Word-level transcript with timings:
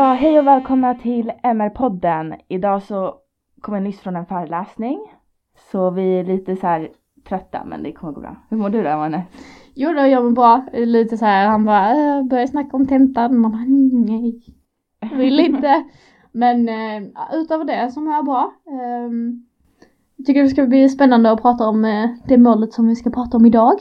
Ja, 0.00 0.12
hej 0.12 0.38
och 0.38 0.46
välkomna 0.46 0.94
till 0.94 1.32
MR-podden. 1.42 2.34
Idag 2.48 2.82
så 2.82 3.14
kommer 3.60 3.78
jag 3.78 3.82
nyss 3.84 4.00
från 4.00 4.16
en 4.16 4.26
föreläsning. 4.26 4.98
Så 5.72 5.90
vi 5.90 6.18
är 6.18 6.24
lite 6.24 6.56
så 6.56 6.66
här 6.66 6.88
trötta 7.28 7.64
men 7.64 7.82
det 7.82 7.92
kommer 7.92 8.12
gå 8.12 8.20
bra. 8.20 8.36
Hur 8.48 8.56
mår 8.56 8.70
du 8.70 8.82
då 8.82 8.96
Manne? 8.96 9.22
Jo 9.74 9.92
då, 9.92 10.00
jag 10.06 10.24
mår 10.24 10.30
bra. 10.30 10.66
Lite 10.72 11.16
så 11.16 11.24
här, 11.24 11.46
han 11.46 11.64
bara 11.64 11.90
äh, 11.90 12.22
börjar 12.22 12.46
snacka 12.46 12.76
om 12.76 12.86
tentan. 12.86 13.38
Man 13.38 13.50
bara 13.50 13.64
nej, 14.10 14.40
vill 15.12 15.40
inte. 15.40 15.84
Men 16.32 16.68
äh, 16.68 17.08
utöver 17.32 17.64
det 17.64 17.90
så 17.90 18.00
mår 18.00 18.14
jag 18.14 18.24
bra. 18.24 18.52
Ähm, 18.66 19.46
jag 20.16 20.26
tycker 20.26 20.42
det 20.42 20.48
ska 20.48 20.66
bli 20.66 20.88
spännande 20.88 21.30
att 21.30 21.42
prata 21.42 21.68
om 21.68 21.84
äh, 21.84 22.10
det 22.28 22.38
målet 22.38 22.72
som 22.72 22.88
vi 22.88 22.96
ska 22.96 23.10
prata 23.10 23.36
om 23.36 23.46
idag. 23.46 23.78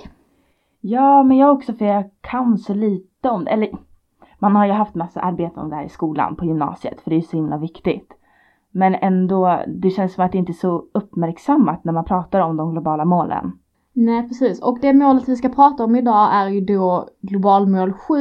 Ja, 0.82 1.24
men 1.24 1.38
jag 1.38 1.56
också 1.56 1.74
för 1.74 1.86
jag 1.86 2.10
kan 2.22 2.58
så 2.58 2.74
lite 2.74 3.30
om 3.30 3.46
det. 3.46 3.52
Eller 3.52 3.70
man 4.40 4.56
har 4.56 4.66
ju 4.66 4.72
haft 4.72 4.96
massa 4.96 5.20
arbete 5.20 5.60
om 5.60 5.70
det 5.70 5.76
här 5.76 5.86
i 5.86 5.90
skolan 5.90 6.36
på 6.36 6.46
gymnasiet 6.46 7.02
för 7.02 7.10
det 7.10 7.16
är 7.16 7.20
ju 7.20 7.26
så 7.26 7.38
himla 7.38 7.58
viktigt. 7.58 8.14
Men 8.72 8.96
ändå, 8.96 9.64
det 9.68 9.90
känns 9.90 10.14
som 10.14 10.26
att 10.26 10.32
det 10.32 10.38
inte 10.38 10.52
är 10.52 10.54
så 10.54 10.84
uppmärksammat 10.94 11.84
när 11.84 11.94
man 11.94 12.06
pratar 12.06 12.40
om 12.40 12.58
de 12.58 12.72
globala 12.72 13.06
målen. 13.06 13.52
Nej 13.94 14.28
precis, 14.28 14.62
och 14.62 14.78
det 14.82 14.94
målet 14.94 15.30
vi 15.30 15.36
ska 15.36 15.50
prata 15.50 15.84
om 15.84 15.96
idag 15.96 16.30
är 16.34 16.48
ju 16.48 16.62
då 16.62 17.08
globalmål 17.22 17.94
7 17.94 18.16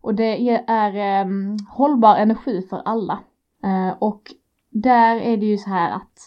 och 0.00 0.14
det 0.14 0.50
är 0.68 1.24
um, 1.24 1.56
hållbar 1.68 2.16
energi 2.16 2.62
för 2.70 2.82
alla. 2.84 3.18
Uh, 3.64 3.94
och 3.98 4.22
där 4.70 5.16
är 5.16 5.36
det 5.36 5.46
ju 5.46 5.56
så 5.56 5.70
här 5.70 5.96
att 5.96 6.18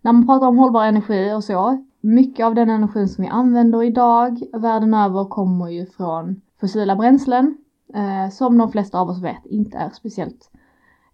när 0.00 0.12
man 0.12 0.26
pratar 0.26 0.46
om 0.46 0.58
hållbar 0.58 0.84
energi 0.84 1.32
och 1.32 1.44
så, 1.44 1.84
mycket 2.00 2.46
av 2.46 2.54
den 2.54 2.70
energin 2.70 3.08
som 3.08 3.22
vi 3.24 3.28
använder 3.30 3.82
idag 3.82 4.42
världen 4.52 4.94
över 4.94 5.24
kommer 5.24 5.68
ju 5.68 5.86
från 5.86 6.40
fossila 6.60 6.96
bränslen 6.96 7.56
Eh, 7.94 8.30
som 8.30 8.58
de 8.58 8.72
flesta 8.72 9.00
av 9.00 9.08
oss 9.08 9.22
vet 9.22 9.46
inte 9.46 9.78
är 9.78 9.90
speciellt 9.90 10.50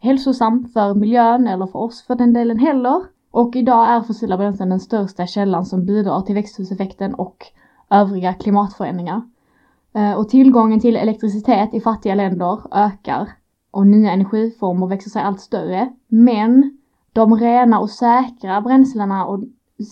hälsosam 0.00 0.68
för 0.72 0.94
miljön 0.94 1.46
eller 1.46 1.66
för 1.66 1.78
oss 1.78 2.02
för 2.02 2.14
den 2.14 2.32
delen 2.32 2.58
heller. 2.58 3.02
Och 3.30 3.56
idag 3.56 3.88
är 3.88 4.00
fossila 4.00 4.36
bränslen 4.36 4.68
den 4.68 4.80
största 4.80 5.26
källan 5.26 5.66
som 5.66 5.84
bidrar 5.84 6.20
till 6.20 6.34
växthuseffekten 6.34 7.14
och 7.14 7.46
övriga 7.90 8.34
klimatförändringar. 8.34 9.22
Eh, 9.92 10.12
och 10.12 10.28
tillgången 10.28 10.80
till 10.80 10.96
elektricitet 10.96 11.74
i 11.74 11.80
fattiga 11.80 12.14
länder 12.14 12.60
ökar 12.72 13.28
och 13.70 13.86
nya 13.86 14.12
energiformer 14.12 14.86
växer 14.86 15.10
sig 15.10 15.22
allt 15.22 15.40
större. 15.40 15.92
Men 16.08 16.78
de 17.12 17.34
rena 17.34 17.80
och 17.80 17.90
säkra 17.90 18.60
bränslena 18.60 19.26
och 19.26 19.40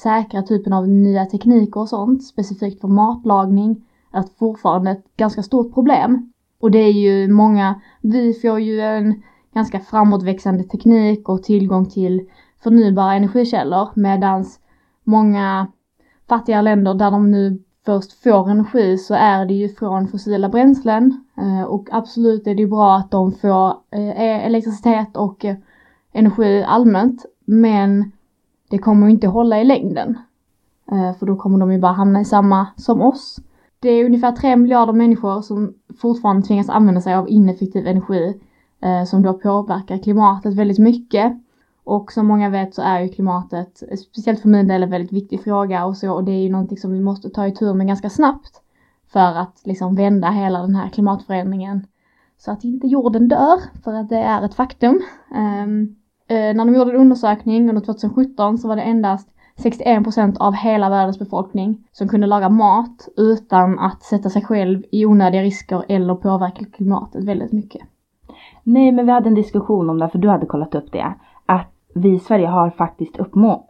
säkra 0.02 0.42
typen 0.42 0.72
av 0.72 0.88
nya 0.88 1.26
tekniker 1.26 1.80
och 1.80 1.88
sånt, 1.88 2.24
specifikt 2.24 2.80
för 2.80 2.88
matlagning, 2.88 3.84
är 4.12 4.24
fortfarande 4.38 4.90
ett 4.90 5.16
ganska 5.16 5.42
stort 5.42 5.74
problem. 5.74 6.32
Och 6.66 6.72
det 6.72 6.78
är 6.78 6.92
ju 6.92 7.28
många, 7.28 7.80
vi 8.00 8.34
får 8.34 8.60
ju 8.60 8.80
en 8.80 9.22
ganska 9.54 9.80
framåtväxande 9.80 10.64
teknik 10.64 11.28
och 11.28 11.42
tillgång 11.42 11.86
till 11.86 12.28
förnybara 12.62 13.14
energikällor 13.14 13.88
medans 13.94 14.60
många 15.04 15.66
fattiga 16.28 16.62
länder 16.62 16.94
där 16.94 17.10
de 17.10 17.30
nu 17.30 17.62
först 17.84 18.22
får 18.22 18.50
energi 18.50 18.98
så 18.98 19.14
är 19.14 19.46
det 19.46 19.54
ju 19.54 19.68
från 19.68 20.08
fossila 20.08 20.48
bränslen 20.48 21.24
eh, 21.36 21.62
och 21.62 21.88
absolut 21.92 22.46
är 22.46 22.54
det 22.54 22.62
ju 22.62 22.68
bra 22.68 22.96
att 22.96 23.10
de 23.10 23.32
får 23.32 23.68
eh, 23.90 24.20
e- 24.20 24.42
elektricitet 24.46 25.16
och 25.16 25.44
eh, 25.44 25.56
energi 26.12 26.64
allmänt 26.68 27.26
men 27.44 28.12
det 28.70 28.78
kommer 28.78 29.08
inte 29.08 29.26
hålla 29.26 29.60
i 29.60 29.64
längden. 29.64 30.18
För 31.18 31.26
då 31.26 31.36
kommer 31.36 31.58
de 31.58 31.72
ju 31.72 31.78
bara 31.78 31.92
hamna 31.92 32.20
i 32.20 32.24
samma 32.24 32.66
som 32.76 33.02
oss. 33.02 33.40
Det 33.86 33.90
är 33.90 34.04
ungefär 34.04 34.32
3 34.32 34.56
miljarder 34.56 34.92
människor 34.92 35.42
som 35.42 35.74
fortfarande 36.00 36.46
tvingas 36.46 36.68
använda 36.68 37.00
sig 37.00 37.14
av 37.14 37.28
ineffektiv 37.28 37.86
energi 37.86 38.40
eh, 38.82 39.04
som 39.04 39.22
då 39.22 39.32
påverkar 39.32 39.98
klimatet 39.98 40.54
väldigt 40.54 40.78
mycket. 40.78 41.32
Och 41.84 42.12
som 42.12 42.26
många 42.26 42.50
vet 42.50 42.74
så 42.74 42.82
är 42.82 43.00
ju 43.00 43.08
klimatet, 43.08 43.82
speciellt 43.98 44.40
för 44.40 44.48
min 44.48 44.68
del, 44.68 44.82
en 44.82 44.90
väldigt 44.90 45.12
viktig 45.12 45.44
fråga 45.44 45.84
och 45.84 45.96
så 45.96 46.12
och 46.12 46.24
det 46.24 46.32
är 46.32 46.42
ju 46.42 46.50
någonting 46.50 46.78
som 46.78 46.92
vi 46.92 47.00
måste 47.00 47.30
ta 47.30 47.46
itu 47.46 47.74
med 47.74 47.86
ganska 47.86 48.10
snabbt 48.10 48.62
för 49.12 49.38
att 49.38 49.60
liksom 49.64 49.94
vända 49.94 50.30
hela 50.30 50.62
den 50.62 50.74
här 50.74 50.88
klimatförändringen 50.88 51.86
så 52.38 52.50
att 52.50 52.64
inte 52.64 52.86
jorden 52.86 53.28
dör, 53.28 53.60
för 53.84 53.94
att 53.94 54.08
det 54.08 54.18
är 54.18 54.44
ett 54.44 54.54
faktum. 54.54 55.02
Um, 55.64 55.80
uh, 56.30 56.54
när 56.54 56.64
de 56.64 56.74
gjorde 56.74 56.90
en 56.90 57.00
undersökning 57.00 57.68
under 57.68 57.82
2017 57.82 58.58
så 58.58 58.68
var 58.68 58.76
det 58.76 58.82
endast 58.82 59.28
61% 59.56 60.36
av 60.40 60.54
hela 60.54 60.90
världens 60.90 61.18
befolkning 61.18 61.88
som 61.92 62.08
kunde 62.08 62.26
laga 62.26 62.48
mat 62.48 63.08
utan 63.16 63.78
att 63.78 64.02
sätta 64.02 64.30
sig 64.30 64.44
själv 64.44 64.82
i 64.90 65.06
onödiga 65.06 65.42
risker 65.42 65.84
eller 65.88 66.14
påverka 66.14 66.64
klimatet 66.64 67.24
väldigt 67.24 67.52
mycket. 67.52 67.82
Nej, 68.62 68.92
men 68.92 69.06
vi 69.06 69.12
hade 69.12 69.28
en 69.28 69.34
diskussion 69.34 69.90
om 69.90 69.98
det, 69.98 70.08
för 70.08 70.18
du 70.18 70.28
hade 70.28 70.46
kollat 70.46 70.74
upp 70.74 70.92
det, 70.92 71.14
att 71.46 71.72
vi 71.94 72.14
i 72.14 72.18
Sverige 72.18 72.46
har 72.46 72.70
faktiskt 72.70 73.16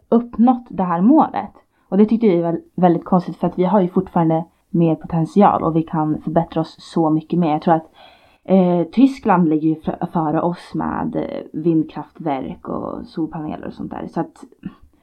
uppnått 0.09 0.65
det 0.69 0.83
här 0.83 1.01
målet. 1.01 1.51
Och 1.89 1.97
det 1.97 2.05
tyckte 2.05 2.27
vi 2.27 2.41
var 2.41 2.61
väldigt 2.75 3.05
konstigt 3.05 3.37
för 3.37 3.47
att 3.47 3.59
vi 3.59 3.63
har 3.63 3.81
ju 3.81 3.87
fortfarande 3.87 4.45
mer 4.69 4.95
potential 4.95 5.63
och 5.63 5.75
vi 5.75 5.83
kan 5.83 6.21
förbättra 6.21 6.61
oss 6.61 6.75
så 6.79 7.09
mycket 7.09 7.39
mer. 7.39 7.51
Jag 7.51 7.61
tror 7.61 7.73
att 7.73 7.91
eh, 8.43 8.83
Tyskland 8.91 9.49
ligger 9.49 9.69
ju 9.69 9.75
före 10.13 10.41
oss 10.41 10.71
med 10.73 11.15
eh, 11.15 11.61
vindkraftverk 11.61 12.69
och 12.69 13.05
solpaneler 13.05 13.67
och 13.67 13.73
sånt 13.73 13.91
där. 13.91 14.07
Så 14.07 14.19
att 14.19 14.43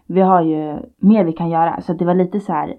vi 0.06 0.20
har 0.20 0.42
ju 0.42 0.78
mer 0.98 1.24
vi 1.24 1.32
kan 1.32 1.50
göra. 1.50 1.80
Så 1.80 1.92
det 1.92 2.04
var 2.04 2.14
lite 2.14 2.40
så 2.40 2.52
här, 2.52 2.74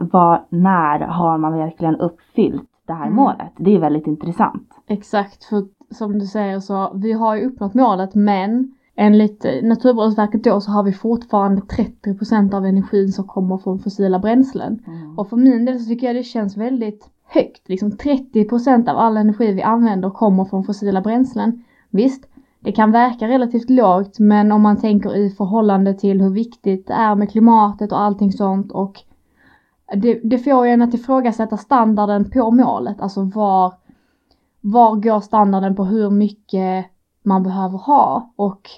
var, 0.00 0.44
när 0.48 1.00
har 1.00 1.38
man 1.38 1.58
verkligen 1.58 1.96
uppfyllt 1.96 2.70
det 2.86 2.92
här 2.92 3.06
mm. 3.06 3.16
målet? 3.16 3.52
Det 3.56 3.74
är 3.74 3.78
väldigt 3.78 4.06
intressant. 4.06 4.68
Exakt, 4.86 5.44
för 5.44 5.64
som 5.90 6.18
du 6.18 6.26
säger 6.26 6.60
så, 6.60 6.92
vi 6.94 7.12
har 7.12 7.36
ju 7.36 7.46
uppnått 7.46 7.74
målet 7.74 8.14
men 8.14 8.74
enligt 8.96 9.46
Naturvårdsverket 9.62 10.44
då 10.44 10.60
så 10.60 10.70
har 10.70 10.82
vi 10.82 10.92
fortfarande 10.92 11.62
30% 11.62 12.54
av 12.54 12.66
energin 12.66 13.12
som 13.12 13.26
kommer 13.26 13.58
från 13.58 13.78
fossila 13.78 14.18
bränslen. 14.18 14.82
Mm. 14.86 15.18
Och 15.18 15.28
för 15.28 15.36
min 15.36 15.64
del 15.64 15.80
så 15.80 15.88
tycker 15.88 16.06
jag 16.06 16.16
det 16.16 16.22
känns 16.22 16.56
väldigt 16.56 17.10
högt. 17.26 17.68
Liksom 17.68 17.90
30% 17.90 18.90
av 18.90 18.96
all 18.96 19.16
energi 19.16 19.52
vi 19.52 19.62
använder 19.62 20.10
kommer 20.10 20.44
från 20.44 20.64
fossila 20.64 21.00
bränslen. 21.00 21.64
Visst, 21.90 22.28
det 22.60 22.72
kan 22.72 22.92
verka 22.92 23.28
relativt 23.28 23.70
lågt 23.70 24.18
men 24.18 24.52
om 24.52 24.62
man 24.62 24.80
tänker 24.80 25.16
i 25.16 25.30
förhållande 25.30 25.94
till 25.94 26.20
hur 26.20 26.30
viktigt 26.30 26.86
det 26.86 26.92
är 26.92 27.14
med 27.14 27.30
klimatet 27.30 27.92
och 27.92 28.00
allting 28.00 28.32
sånt 28.32 28.72
och 28.72 29.02
det, 29.96 30.20
det 30.24 30.38
får 30.38 30.66
ju 30.66 30.72
en 30.72 30.82
att 30.82 30.94
ifrågasätta 30.94 31.56
standarden 31.56 32.30
på 32.30 32.50
målet, 32.50 33.00
alltså 33.00 33.22
var, 33.22 33.74
var 34.60 34.96
går 34.96 35.20
standarden 35.20 35.76
på 35.76 35.84
hur 35.84 36.10
mycket 36.10 36.86
man 37.22 37.42
behöver 37.42 37.78
ha 37.78 38.32
och 38.36 38.70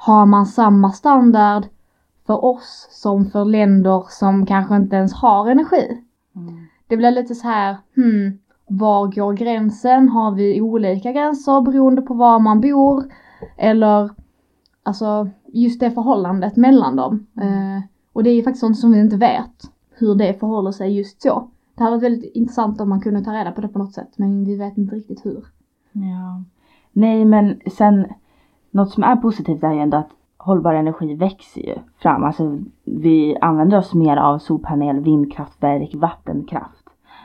har 0.00 0.26
man 0.26 0.46
samma 0.46 0.92
standard 0.92 1.66
för 2.26 2.44
oss 2.44 2.88
som 2.90 3.24
för 3.24 3.44
länder 3.44 4.04
som 4.08 4.46
kanske 4.46 4.76
inte 4.76 4.96
ens 4.96 5.12
har 5.14 5.50
energi? 5.50 6.04
Mm. 6.36 6.66
Det 6.86 6.96
blir 6.96 7.10
lite 7.10 7.34
så 7.34 7.48
här, 7.48 7.76
hmm, 7.96 8.38
var 8.78 9.06
går 9.06 9.32
gränsen? 9.32 10.08
Har 10.08 10.32
vi 10.32 10.60
olika 10.60 11.12
gränser 11.12 11.60
beroende 11.60 12.02
på 12.02 12.14
var 12.14 12.38
man 12.38 12.60
bor? 12.60 13.04
Eller 13.56 14.10
alltså 14.82 15.28
just 15.46 15.80
det 15.80 15.90
förhållandet 15.90 16.56
mellan 16.56 16.96
dem. 16.96 17.26
Mm. 17.36 17.76
Eh, 17.76 17.82
och 18.12 18.24
det 18.24 18.30
är 18.30 18.34
ju 18.34 18.42
faktiskt 18.42 18.60
sånt 18.60 18.78
som 18.78 18.92
vi 18.92 19.00
inte 19.00 19.16
vet 19.16 19.70
hur 19.90 20.14
det 20.14 20.40
förhåller 20.40 20.72
sig 20.72 20.96
just 20.96 21.22
så. 21.22 21.48
Det 21.74 21.82
hade 21.82 21.96
varit 21.96 22.04
väldigt 22.04 22.36
intressant 22.36 22.80
om 22.80 22.88
man 22.88 23.00
kunde 23.00 23.24
ta 23.24 23.32
reda 23.32 23.52
på 23.52 23.60
det 23.60 23.68
på 23.68 23.78
något 23.78 23.94
sätt 23.94 24.10
men 24.16 24.44
vi 24.44 24.56
vet 24.56 24.78
inte 24.78 24.96
riktigt 24.96 25.26
hur. 25.26 25.44
Ja. 25.92 26.44
Nej 26.92 27.24
men 27.24 27.60
sen 27.72 28.06
något 28.70 28.90
som 28.90 29.02
är 29.02 29.16
positivt 29.16 29.62
är 29.62 29.72
ju 29.72 29.80
ändå 29.80 29.96
att 29.96 30.10
hållbar 30.36 30.74
energi 30.74 31.14
växer 31.14 31.60
ju 31.60 31.74
fram. 31.98 32.24
Alltså 32.24 32.58
vi 32.84 33.36
använder 33.40 33.78
oss 33.78 33.94
mer 33.94 34.16
av 34.16 34.38
solpanel, 34.38 35.00
vindkraftverk, 35.00 35.94
vattenkraft. 35.94 36.81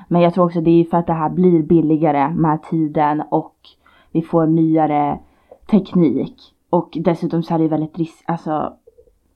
Men 0.07 0.21
jag 0.21 0.33
tror 0.33 0.45
också 0.45 0.61
det 0.61 0.81
är 0.81 0.85
för 0.85 0.97
att 0.97 1.07
det 1.07 1.13
här 1.13 1.29
blir 1.29 1.63
billigare 1.63 2.29
med 2.29 2.63
tiden 2.63 3.23
och 3.29 3.55
vi 4.11 4.21
får 4.21 4.47
nyare 4.47 5.19
teknik. 5.71 6.53
Och 6.69 6.97
dessutom 7.01 7.43
så 7.43 7.53
är 7.53 7.59
det 7.59 7.67
väldigt 7.67 7.97
risk, 7.97 8.23
alltså 8.27 8.73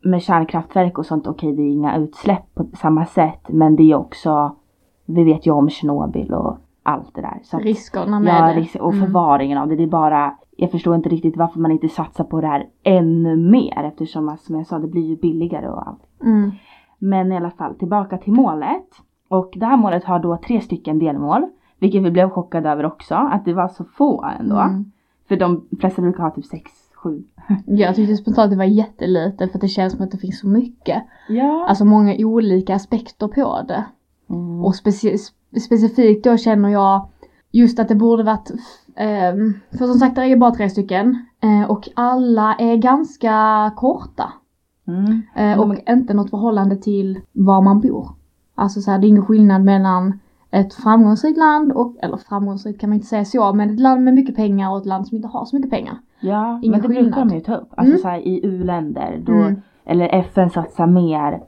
med 0.03 0.21
kärnkraftverk 0.21 0.97
och 0.97 1.06
sånt, 1.06 1.27
okej 1.27 1.50
okay, 1.50 1.63
det 1.63 1.69
är 1.69 1.73
inga 1.73 1.97
utsläpp 1.97 2.56
på 2.56 2.65
samma 2.73 3.06
sätt 3.06 3.41
men 3.47 3.75
det 3.75 3.91
är 3.91 3.95
också, 3.95 4.56
vi 5.06 5.23
vet 5.23 5.47
ju 5.47 5.51
om 5.51 5.69
Tjernobyl 5.69 6.33
och 6.33 6.57
allt 6.83 7.15
det 7.15 7.21
där. 7.21 7.39
Så 7.44 7.57
att, 7.57 7.63
Riskerna 7.63 8.19
med 8.19 8.57
ja, 8.57 8.62
det. 8.74 8.79
Och 8.79 8.94
mm. 8.94 9.06
förvaringen 9.06 9.57
av 9.57 9.67
det. 9.67 9.75
Det 9.75 9.83
är 9.83 9.88
bara, 9.88 10.35
jag 10.57 10.71
förstår 10.71 10.95
inte 10.95 11.09
riktigt 11.09 11.38
varför 11.38 11.59
man 11.59 11.71
inte 11.71 11.89
satsar 11.89 12.24
på 12.24 12.41
det 12.41 12.47
här 12.47 12.67
ännu 12.83 13.35
mer 13.35 13.83
eftersom 13.83 14.38
som 14.39 14.56
jag 14.56 14.67
sa 14.67 14.79
det 14.79 14.88
blir 14.88 15.07
ju 15.07 15.15
billigare 15.15 15.69
och 15.69 15.88
allt. 15.88 16.01
Mm. 16.24 16.51
Men 17.00 17.31
i 17.31 17.38
alla 17.38 17.51
fall 17.51 17.75
tillbaka 17.75 18.17
till 18.17 18.33
målet. 18.33 18.88
Och 19.31 19.54
det 19.56 19.66
här 19.66 19.78
målet 19.78 20.04
har 20.04 20.19
då 20.19 20.38
tre 20.38 20.62
stycken 20.62 21.00
delmål. 21.00 21.50
Vilket 21.80 22.04
vi 22.04 22.12
blev 22.12 22.30
chockade 22.30 22.69
över 22.69 22.86
också, 22.86 23.16
att 23.16 23.45
det 23.45 23.54
var 23.54 23.68
så 23.68 23.83
få 23.83 24.25
ändå. 24.39 24.57
Mm. 24.57 24.92
För 25.28 25.36
de 25.36 25.68
flesta 25.80 26.01
brukar 26.01 26.24
ha 26.24 26.31
typ 26.31 26.45
sex, 26.45 26.72
sju. 26.95 27.24
Jag 27.66 27.95
tyckte 27.95 28.16
spontant 28.16 28.45
att 28.45 28.51
det 28.51 28.57
var 28.57 28.63
jättelite 28.63 29.48
för 29.48 29.60
det 29.60 29.68
känns 29.68 29.94
som 29.94 30.01
att 30.04 30.12
det 30.12 30.18
finns 30.18 30.39
så 30.39 30.48
mycket. 30.48 31.04
Ja. 31.30 31.66
Alltså 31.69 31.86
många 31.86 32.16
olika 32.19 32.75
aspekter 32.75 33.28
på 33.28 33.62
det. 33.68 33.86
Mm. 34.30 34.66
Och 34.66 34.75
speci 34.75 35.18
specifikt 35.66 36.24
då 36.24 36.38
känner 36.38 36.69
jag 36.69 37.10
just 37.51 37.80
att 37.80 37.88
det 37.88 37.95
borde 37.95 38.24
varit 38.24 38.51
Ehm, 38.95 39.54
för 39.77 39.88
som 39.88 40.00
sagt, 40.00 40.16
det 40.16 40.22
är 40.22 40.38
bara 40.38 40.51
tre 40.51 40.69
stycken. 40.69 41.25
Eh, 41.44 41.72
och 41.72 41.89
alla 41.94 42.56
är 42.56 42.75
ganska 42.75 43.72
korta. 43.75 44.34
Mm. 44.88 45.22
Eh, 45.36 45.60
och 45.60 45.75
inte 45.89 46.13
något 46.13 46.30
förhållande 46.30 46.75
till 46.75 47.19
var 47.31 47.62
man 47.62 47.81
bor. 47.81 48.10
Alltså 48.62 48.81
så 48.81 48.92
här, 48.92 49.00
det 49.00 49.08
är 49.08 49.10
ingen 49.10 49.25
skillnad 49.25 49.63
mellan 49.63 50.19
ett 50.52 50.74
framgångsrikt 50.74 51.38
land 51.38 51.72
och, 51.72 51.96
eller 52.04 52.18
framgångsrikt 52.18 52.81
kan 52.81 52.90
man 52.90 52.96
inte 52.96 53.08
säga 53.08 53.25
så, 53.25 53.54
men 53.54 53.69
ett 53.69 53.80
land 53.80 54.04
med 54.04 54.13
mycket 54.13 54.36
pengar 54.36 54.72
och 54.72 54.78
ett 54.78 54.86
land 54.86 55.08
som 55.08 55.16
inte 55.16 55.28
har 55.28 55.46
så 55.46 55.56
mycket 55.56 55.72
pengar. 55.72 55.96
Ja, 56.19 56.60
Ingen 56.63 56.72
men 56.72 56.81
det 56.81 56.88
brukar 56.88 57.04
skillnad. 57.04 57.28
de 57.30 57.36
ju 57.36 57.42
ta 57.42 57.56
upp. 57.56 57.69
Alltså 57.75 57.92
Mm. 57.92 57.98
så 58.02 58.08
här, 58.08 58.18
i 58.19 58.40
u-länder, 58.46 59.19
då, 59.25 59.34
Mm. 59.34 59.62
eller 59.86 60.08
FN 60.19 60.50
satsar 60.50 60.88
mer. 60.88 61.42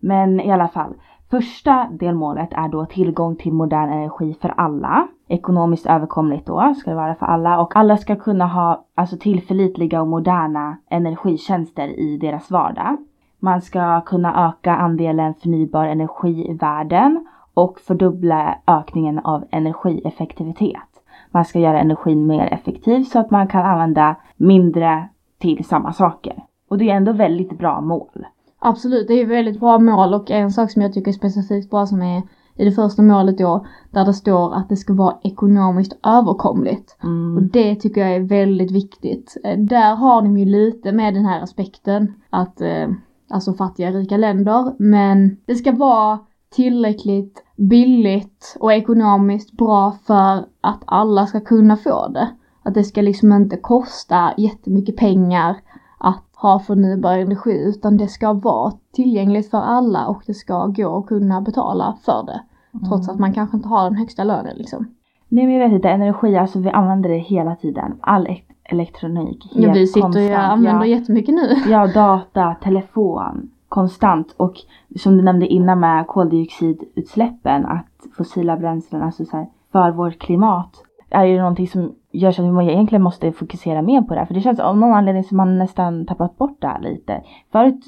Men 0.00 0.40
i 0.40 0.52
alla 0.52 0.68
fall, 0.68 0.94
första 1.30 1.86
delmålet 2.00 2.48
är 2.52 2.68
då 2.68 2.84
tillgång 2.86 3.36
till 3.36 3.52
modern 3.52 3.90
energi 3.90 4.36
för 4.40 4.54
alla. 4.56 5.08
Ekonomiskt 5.28 5.86
överkomligt 5.86 6.46
då 6.46 6.74
ska 6.76 6.90
det 6.90 6.96
vara 6.96 7.14
för 7.14 7.26
alla 7.26 7.60
och 7.60 7.76
alla 7.76 7.96
ska 7.96 8.16
kunna 8.16 8.46
ha 8.46 8.84
alltså 8.94 9.16
tillförlitliga 9.16 10.00
och 10.02 10.08
moderna 10.08 10.76
energitjänster 10.90 11.88
i 12.00 12.16
deras 12.16 12.50
vardag. 12.50 12.96
Man 13.40 13.60
ska 13.62 14.00
kunna 14.00 14.48
öka 14.48 14.74
andelen 14.74 15.34
förnybar 15.34 15.86
energi 15.86 16.50
i 16.50 16.54
världen 16.54 17.26
och 17.54 17.80
fördubbla 17.80 18.58
ökningen 18.66 19.18
av 19.18 19.44
energieffektivitet. 19.50 20.82
Man 21.30 21.44
ska 21.44 21.58
göra 21.58 21.80
energin 21.80 22.26
mer 22.26 22.52
effektiv 22.52 23.04
så 23.04 23.18
att 23.18 23.30
man 23.30 23.48
kan 23.48 23.66
använda 23.66 24.16
mindre 24.36 25.08
till 25.38 25.64
samma 25.64 25.92
saker. 25.92 26.42
Och 26.68 26.78
det 26.78 26.90
är 26.90 26.94
ändå 26.94 27.12
väldigt 27.12 27.58
bra 27.58 27.80
mål. 27.80 28.26
Absolut, 28.58 29.08
det 29.08 29.14
är 29.14 29.26
väldigt 29.26 29.60
bra 29.60 29.78
mål 29.78 30.14
och 30.14 30.30
en 30.30 30.50
sak 30.50 30.70
som 30.70 30.82
jag 30.82 30.92
tycker 30.92 31.10
är 31.10 31.12
specifikt 31.12 31.70
bra 31.70 31.86
som 31.86 32.02
är 32.02 32.22
i 32.56 32.64
det 32.64 32.72
första 32.72 33.02
målet 33.02 33.38
då, 33.38 33.66
där 33.90 34.04
det 34.04 34.12
står 34.14 34.54
att 34.54 34.68
det 34.68 34.76
ska 34.76 34.94
vara 34.94 35.16
ekonomiskt 35.22 35.98
överkomligt. 36.06 36.96
Och 36.98 37.04
Mm. 37.08 37.48
det 37.52 37.74
tycker 37.74 38.00
jag 38.00 38.10
är 38.16 38.20
väldigt 38.20 38.70
viktigt. 38.70 39.36
Eh, 39.44 39.58
Där 39.58 39.94
har 39.94 40.22
de 40.22 40.38
ju 40.38 40.44
lite 40.44 40.92
med 40.92 41.14
den 41.14 41.24
här 41.24 41.42
aspekten 41.42 42.14
att, 42.30 42.60
eh, 42.60 42.88
alltså 43.30 43.54
fattiga 43.54 43.90
rika 43.90 44.16
länder, 44.16 44.74
men 44.78 45.36
det 45.46 45.54
ska 45.54 45.72
vara 45.72 46.18
tillräckligt 46.50 47.44
billigt 47.56 48.56
och 48.60 48.72
ekonomiskt 48.72 49.52
bra 49.52 49.92
för 50.06 50.44
att 50.60 50.82
alla 50.86 51.26
ska 51.26 51.40
kunna 51.40 51.76
få 51.76 52.08
det. 52.08 52.28
Att 52.62 52.74
det 52.74 52.84
ska 52.84 53.00
liksom 53.00 53.32
inte 53.32 53.56
kosta 53.56 54.32
jättemycket 54.36 54.96
pengar 54.96 55.56
att 55.98 56.24
ha 56.34 56.58
förnybar 56.58 57.18
energi 57.18 57.62
utan 57.64 57.96
det 57.96 58.08
ska 58.08 58.32
vara 58.32 58.72
tillgängligt 58.92 59.50
för 59.50 59.58
alla 59.58 60.06
och 60.06 60.22
det 60.26 60.34
ska 60.34 60.66
gå 60.66 60.98
att 60.98 61.06
kunna 61.06 61.40
betala 61.40 61.98
för 62.02 62.22
det. 62.26 62.40
Trots 62.88 63.08
att 63.08 63.18
man 63.18 63.32
kanske 63.32 63.56
inte 63.56 63.68
har 63.68 63.84
den 63.84 63.94
högsta 63.94 64.24
lönen 64.24 64.56
liksom. 64.56 64.86
Nej 65.28 65.46
men 65.46 65.54
jag 65.54 65.68
vet 65.68 65.74
inte, 65.74 65.88
energi, 65.88 66.36
alltså 66.36 66.58
vi 66.58 66.70
använder 66.70 67.08
det 67.08 67.18
hela 67.18 67.56
tiden. 67.56 67.98
All 68.00 68.26
elektronik. 68.68 69.46
Ja, 69.54 69.72
vi 69.72 69.86
sitter 69.86 70.00
ju 70.00 70.06
och 70.06 70.12
konstant. 70.12 70.52
använder 70.52 70.86
ja. 70.86 70.96
jättemycket 70.96 71.34
nu. 71.34 71.56
Ja, 71.70 71.86
data, 71.86 72.56
telefon, 72.62 73.50
konstant. 73.68 74.34
Och 74.36 74.54
som 74.96 75.16
du 75.16 75.22
nämnde 75.22 75.46
innan 75.46 75.80
med 75.80 76.06
koldioxidutsläppen, 76.06 77.66
att 77.66 78.06
fossila 78.16 78.56
bränslen, 78.56 79.02
alltså 79.02 79.24
så 79.24 79.36
här, 79.36 79.46
för 79.72 79.90
vårt 79.90 80.18
klimat, 80.18 80.84
är 81.10 81.24
ju 81.24 81.38
någonting 81.38 81.68
som 81.68 81.92
gör 82.12 82.32
så 82.32 82.42
att 82.42 82.64
vi 82.64 82.72
egentligen 82.72 83.02
måste 83.02 83.32
fokusera 83.32 83.82
mer 83.82 84.02
på 84.02 84.14
det 84.14 84.20
här. 84.20 84.26
För 84.26 84.34
det 84.34 84.40
känns 84.40 84.60
av 84.60 84.76
någon 84.78 84.94
anledning 84.94 85.24
som 85.24 85.36
man 85.36 85.58
nästan 85.58 86.06
tappat 86.06 86.38
bort 86.38 86.56
det 86.60 86.66
här 86.66 86.80
lite. 86.80 87.22
Förut 87.52 87.84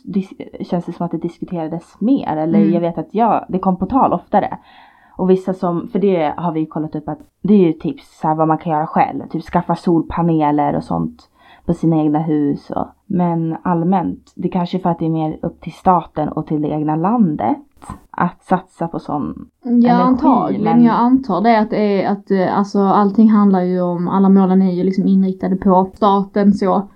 känns 0.60 0.84
det 0.84 0.92
som 0.92 1.06
att 1.06 1.12
det 1.12 1.18
diskuterades 1.18 2.00
mer, 2.00 2.36
eller 2.36 2.58
Mm. 2.58 2.72
jag 2.72 2.80
vet 2.80 2.98
att 2.98 3.08
ja, 3.10 3.46
det 3.48 3.58
kom 3.58 3.76
på 3.76 3.86
tal 3.86 4.12
oftare. 4.12 4.58
Och 5.16 5.30
vissa 5.30 5.54
som, 5.54 5.88
för 5.88 5.98
det 5.98 6.34
har 6.36 6.52
vi 6.52 6.66
kollat 6.66 6.94
upp 6.94 7.08
att 7.08 7.18
det 7.42 7.54
är 7.54 7.58
ju 7.58 7.72
tips 7.72 8.20
så 8.20 8.28
här, 8.28 8.34
vad 8.34 8.48
man 8.48 8.58
kan 8.58 8.72
göra 8.72 8.86
själv. 8.86 9.28
Typ 9.28 9.44
skaffa 9.44 9.76
solpaneler 9.76 10.76
och 10.76 10.84
sånt 10.84 11.28
på 11.66 11.74
sina 11.74 11.96
egna 11.96 12.18
hus. 12.18 12.70
Och, 12.70 12.86
men 13.06 13.56
allmänt, 13.62 14.32
det 14.34 14.48
kanske 14.48 14.78
är 14.78 14.80
för 14.80 14.90
att 14.90 14.98
det 14.98 15.06
är 15.06 15.10
mer 15.10 15.38
upp 15.42 15.60
till 15.60 15.72
staten 15.72 16.28
och 16.28 16.46
till 16.46 16.62
det 16.62 16.68
egna 16.68 16.96
landet 16.96 17.56
att 18.10 18.42
satsa 18.42 18.88
på 18.88 18.98
sån. 18.98 19.48
Ja 19.62 19.70
energi, 19.70 19.90
antagligen, 19.90 20.64
men- 20.64 20.84
jag 20.84 20.94
antar 20.94 21.40
det 21.40 21.58
att 21.58 21.70
det 21.70 22.02
är 22.02 22.12
att 22.12 22.30
eh, 22.30 22.58
alltså 22.58 22.80
allting 22.80 23.30
handlar 23.30 23.62
ju 23.62 23.80
om, 23.80 24.08
alla 24.08 24.28
målen 24.28 24.62
är 24.62 24.72
ju 24.72 24.84
liksom 24.84 25.06
inriktade 25.06 25.56
på 25.56 25.90
staten 25.94 26.52
så 26.52 26.88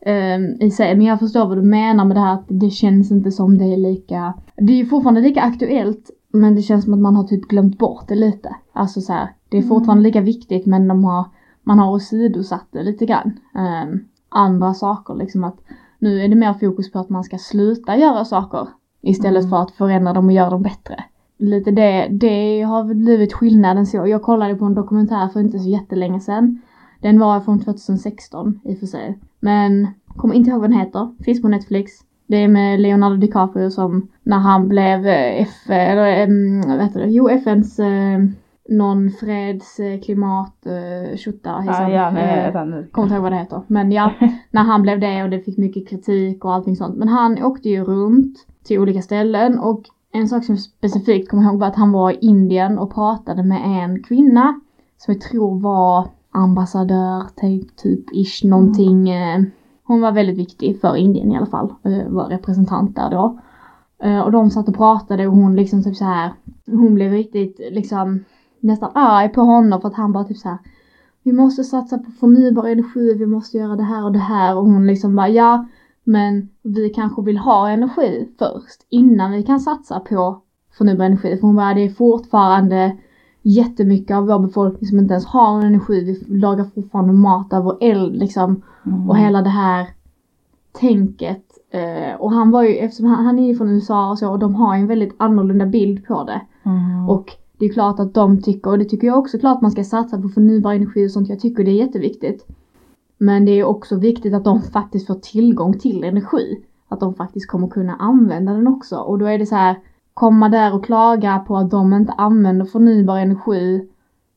ehm, 0.00 0.44
i 0.60 0.70
sig. 0.70 0.96
Men 0.96 1.06
jag 1.06 1.18
förstår 1.18 1.46
vad 1.46 1.58
du 1.58 1.62
menar 1.62 2.04
med 2.04 2.16
det 2.16 2.20
här 2.20 2.34
att 2.34 2.46
det 2.48 2.70
känns 2.70 3.10
inte 3.10 3.30
som 3.30 3.58
det 3.58 3.64
är 3.64 3.76
lika, 3.76 4.34
det 4.56 4.72
är 4.72 4.76
ju 4.76 4.86
fortfarande 4.86 5.20
lika 5.20 5.42
aktuellt 5.42 6.10
men 6.32 6.54
det 6.54 6.62
känns 6.62 6.84
som 6.84 6.94
att 6.94 7.00
man 7.00 7.16
har 7.16 7.24
typ 7.24 7.48
glömt 7.48 7.78
bort 7.78 8.08
det 8.08 8.14
lite. 8.14 8.56
Alltså 8.72 9.00
så 9.00 9.12
här, 9.12 9.28
det 9.48 9.58
är 9.58 9.62
fortfarande 9.62 10.02
lika 10.02 10.20
viktigt 10.20 10.66
men 10.66 10.88
de 10.88 11.04
har, 11.04 11.24
man 11.62 11.78
har 11.78 11.92
åsidosatt 11.92 12.66
det 12.70 12.82
lite 12.82 13.06
grann. 13.06 13.40
Ehm, 13.54 14.00
andra 14.28 14.74
saker 14.74 15.14
liksom 15.14 15.44
att 15.44 15.56
nu 15.98 16.20
är 16.20 16.28
det 16.28 16.34
mer 16.36 16.54
fokus 16.54 16.92
på 16.92 16.98
att 16.98 17.08
man 17.08 17.24
ska 17.24 17.38
sluta 17.38 17.96
göra 17.96 18.24
saker 18.24 18.68
istället 19.00 19.44
Mm. 19.44 19.50
för 19.50 19.62
att 19.62 19.70
förändra 19.70 20.12
dem 20.12 20.26
och 20.26 20.32
göra 20.32 20.50
dem 20.50 20.62
bättre. 20.62 21.04
Lite 21.38 21.70
det, 21.70 22.08
det 22.10 22.62
har 22.62 22.94
blivit 22.94 23.32
skillnaden 23.32 23.86
så. 23.86 24.06
Jag 24.06 24.22
kollade 24.22 24.54
på 24.54 24.64
en 24.64 24.74
dokumentär 24.74 25.28
för 25.28 25.40
inte 25.40 25.58
så 25.58 25.68
jättelänge 25.68 26.20
sedan. 26.20 26.60
Den 27.00 27.18
var 27.18 27.40
från 27.40 27.60
2016 27.60 28.60
i 28.64 28.74
och 28.74 28.78
för 28.78 28.86
sig. 28.86 29.18
Men 29.40 29.86
kommer 30.16 30.34
inte 30.34 30.50
ihåg 30.50 30.60
vad 30.60 30.70
den 30.70 30.78
heter. 30.78 31.14
Finns 31.24 31.42
på 31.42 31.48
Netflix. 31.48 31.92
Det 32.28 32.36
är 32.36 32.48
med 32.48 32.80
Leonardo 32.80 33.16
DiCaprio 33.16 33.70
som 33.70 34.08
när 34.22 34.38
han 34.38 34.68
blev 34.68 35.06
eh, 35.06 35.42
F, 35.42 35.70
eller 35.70 36.76
vad 36.76 36.86
heter 36.86 37.00
det? 37.00 37.06
Jo 37.06 37.28
FNs 37.28 37.78
eh, 37.78 38.18
någon 38.68 39.10
freds 39.10 39.80
eh, 39.80 40.00
klimat 40.00 40.66
tjotta 41.16 41.64
ja, 41.66 42.10
nej, 42.10 42.38
Eh, 42.38 42.44
vänta 42.44 42.64
nu. 42.64 42.86
Kommer 42.92 43.06
inte 43.06 43.14
ihåg 43.14 43.22
vad 43.22 43.32
det 43.32 43.36
heter. 43.38 43.62
Men 43.66 43.92
ja, 43.92 44.12
när 44.50 44.62
han 44.62 44.82
blev 44.82 45.00
det 45.00 45.22
och 45.22 45.30
det 45.30 45.40
fick 45.40 45.58
mycket 45.58 45.88
kritik 45.88 46.44
och 46.44 46.52
allting 46.54 46.76
sånt. 46.76 46.96
Men 46.96 47.08
han 47.08 47.44
åkte 47.44 47.68
ju 47.68 47.84
runt 47.84 48.36
till 48.64 48.78
olika 48.80 49.02
ställen 49.02 49.58
och 49.58 49.82
en 50.12 50.28
sak 50.28 50.44
som 50.44 50.54
jag 50.54 50.62
specifikt 50.62 51.30
kommer 51.30 51.42
ihåg 51.42 51.58
var 51.60 51.66
att 51.66 51.76
han 51.76 51.92
var 51.92 52.10
i 52.10 52.18
Indien 52.20 52.78
och 52.78 52.94
pratade 52.94 53.42
med 53.42 53.60
en 53.64 54.02
kvinna 54.02 54.60
som 54.98 55.14
jag 55.14 55.20
tror 55.20 55.60
var 55.60 56.08
ambassadör, 56.30 57.22
typ, 57.36 57.76
typ 57.76 58.04
ish 58.12 58.44
någonting. 58.44 59.10
eh, 59.10 59.40
hon 59.88 60.00
var 60.00 60.12
väldigt 60.12 60.38
viktig 60.38 60.80
för 60.80 60.96
Indien 60.96 61.32
i 61.32 61.36
alla 61.36 61.46
fall, 61.46 61.74
eh, 61.84 62.08
var 62.08 62.28
representant 62.28 62.96
där 62.96 63.10
då. 63.10 63.38
Eh, 64.02 64.20
Och 64.20 64.32
de 64.32 64.50
satt 64.50 64.68
och 64.68 64.76
pratade 64.76 65.26
och 65.26 65.36
hon 65.36 65.56
liksom 65.56 65.82
typ 65.84 65.96
så 65.96 66.04
här. 66.04 66.32
hon 66.66 66.94
blev 66.94 67.12
riktigt 67.12 67.60
liksom 67.70 68.24
nästan 68.60 68.90
arg 68.94 69.28
på 69.28 69.40
honom 69.40 69.80
för 69.80 69.88
att 69.88 69.94
han 69.94 70.12
bara 70.12 70.24
typ 70.24 70.36
så 70.36 70.48
här. 70.48 70.58
Vi 71.22 71.32
måste 71.32 71.64
satsa 71.64 71.98
på 71.98 72.10
förnybar 72.10 72.66
energi, 72.68 73.14
vi 73.18 73.26
måste 73.26 73.58
göra 73.58 73.76
det 73.76 73.82
här 73.82 74.04
och 74.04 74.12
det 74.12 74.18
här 74.18 74.56
och 74.56 74.64
hon 74.64 74.86
liksom 74.86 75.16
bara 75.16 75.28
ja 75.28 75.66
men 76.04 76.48
vi 76.62 76.88
kanske 76.90 77.22
vill 77.22 77.38
ha 77.38 77.70
energi 77.70 78.28
först 78.38 78.86
innan 78.88 79.32
vi 79.32 79.42
kan 79.42 79.60
satsa 79.60 80.00
på 80.00 80.42
förnybar 80.78 81.04
energi. 81.04 81.36
För 81.36 81.46
hon 81.46 81.56
bara 81.56 81.74
det 81.74 81.84
är 81.84 81.90
fortfarande 81.90 82.96
jättemycket 83.42 84.16
av 84.16 84.26
vår 84.26 84.38
befolkning 84.38 84.88
som 84.88 84.98
inte 84.98 85.14
ens 85.14 85.26
har 85.26 85.52
någon 85.52 85.64
energi. 85.64 86.24
Vi 86.28 86.38
lagar 86.38 86.64
fortfarande 86.74 87.12
mat 87.12 87.52
över 87.52 87.76
eld 87.80 88.16
liksom 88.16 88.62
Mm. 88.86 89.10
och 89.10 89.16
hela 89.18 89.42
det 89.42 89.50
här 89.50 89.86
tänket. 90.72 91.44
Eh, 91.70 92.20
och 92.20 92.32
han 92.32 92.50
var 92.50 92.62
ju, 92.62 92.76
eftersom 92.76 93.06
han, 93.06 93.24
han 93.24 93.38
är 93.38 93.46
ju 93.46 93.56
från 93.56 93.68
USA 93.68 94.10
och 94.10 94.18
så 94.18 94.30
och 94.30 94.38
de 94.38 94.54
har 94.54 94.74
en 94.76 94.86
väldigt 94.86 95.14
annorlunda 95.16 95.66
bild 95.66 96.06
på 96.06 96.24
det. 96.24 96.40
Mm. 96.62 97.08
Och 97.08 97.32
det 97.58 97.64
är 97.64 97.72
klart 97.72 98.00
att 98.00 98.14
de 98.14 98.42
tycker, 98.42 98.70
och 98.70 98.78
det 98.78 98.84
tycker 98.84 99.06
jag 99.06 99.18
också 99.18 99.38
klart 99.38 99.62
man 99.62 99.70
ska 99.70 99.84
satsa 99.84 100.22
på 100.22 100.28
förnybar 100.28 100.72
energi 100.74 101.06
och 101.06 101.10
sånt. 101.10 101.28
Jag 101.28 101.40
tycker 101.40 101.64
det 101.64 101.70
är 101.70 101.86
jätteviktigt. 101.86 102.46
Men 103.18 103.44
det 103.44 103.52
är 103.52 103.64
också 103.64 103.96
viktigt 103.96 104.34
att 104.34 104.44
de 104.44 104.62
faktiskt 104.62 105.06
får 105.06 105.14
tillgång 105.14 105.78
till 105.78 106.04
energi. 106.04 106.64
Att 106.88 107.00
de 107.00 107.14
faktiskt 107.14 107.48
kommer 107.50 107.68
kunna 107.68 107.96
använda 107.96 108.52
den 108.52 108.66
också. 108.66 108.96
Och 108.96 109.18
då 109.18 109.26
är 109.26 109.38
det 109.38 109.46
så 109.46 109.54
här, 109.54 109.76
komma 110.18 110.48
där 110.48 110.74
och 110.74 110.84
klaga 110.84 111.38
på 111.38 111.56
att 111.56 111.70
de 111.70 111.92
inte 111.92 112.12
använder 112.12 112.66
förnybar 112.66 113.18
energi 113.18 113.88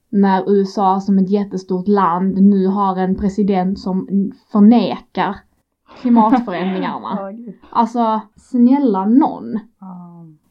när 0.10 0.50
USA 0.52 1.00
som 1.00 1.18
ett 1.20 1.30
jättestort 1.30 1.88
land 1.88 2.42
nu 2.42 2.68
har 2.68 2.98
en 2.98 3.16
president 3.16 3.80
som 3.80 4.08
förnekar 4.52 5.36
klimatförändringarna. 6.02 7.20
Alltså, 7.70 8.22
snälla 8.36 9.06
någon. 9.06 9.60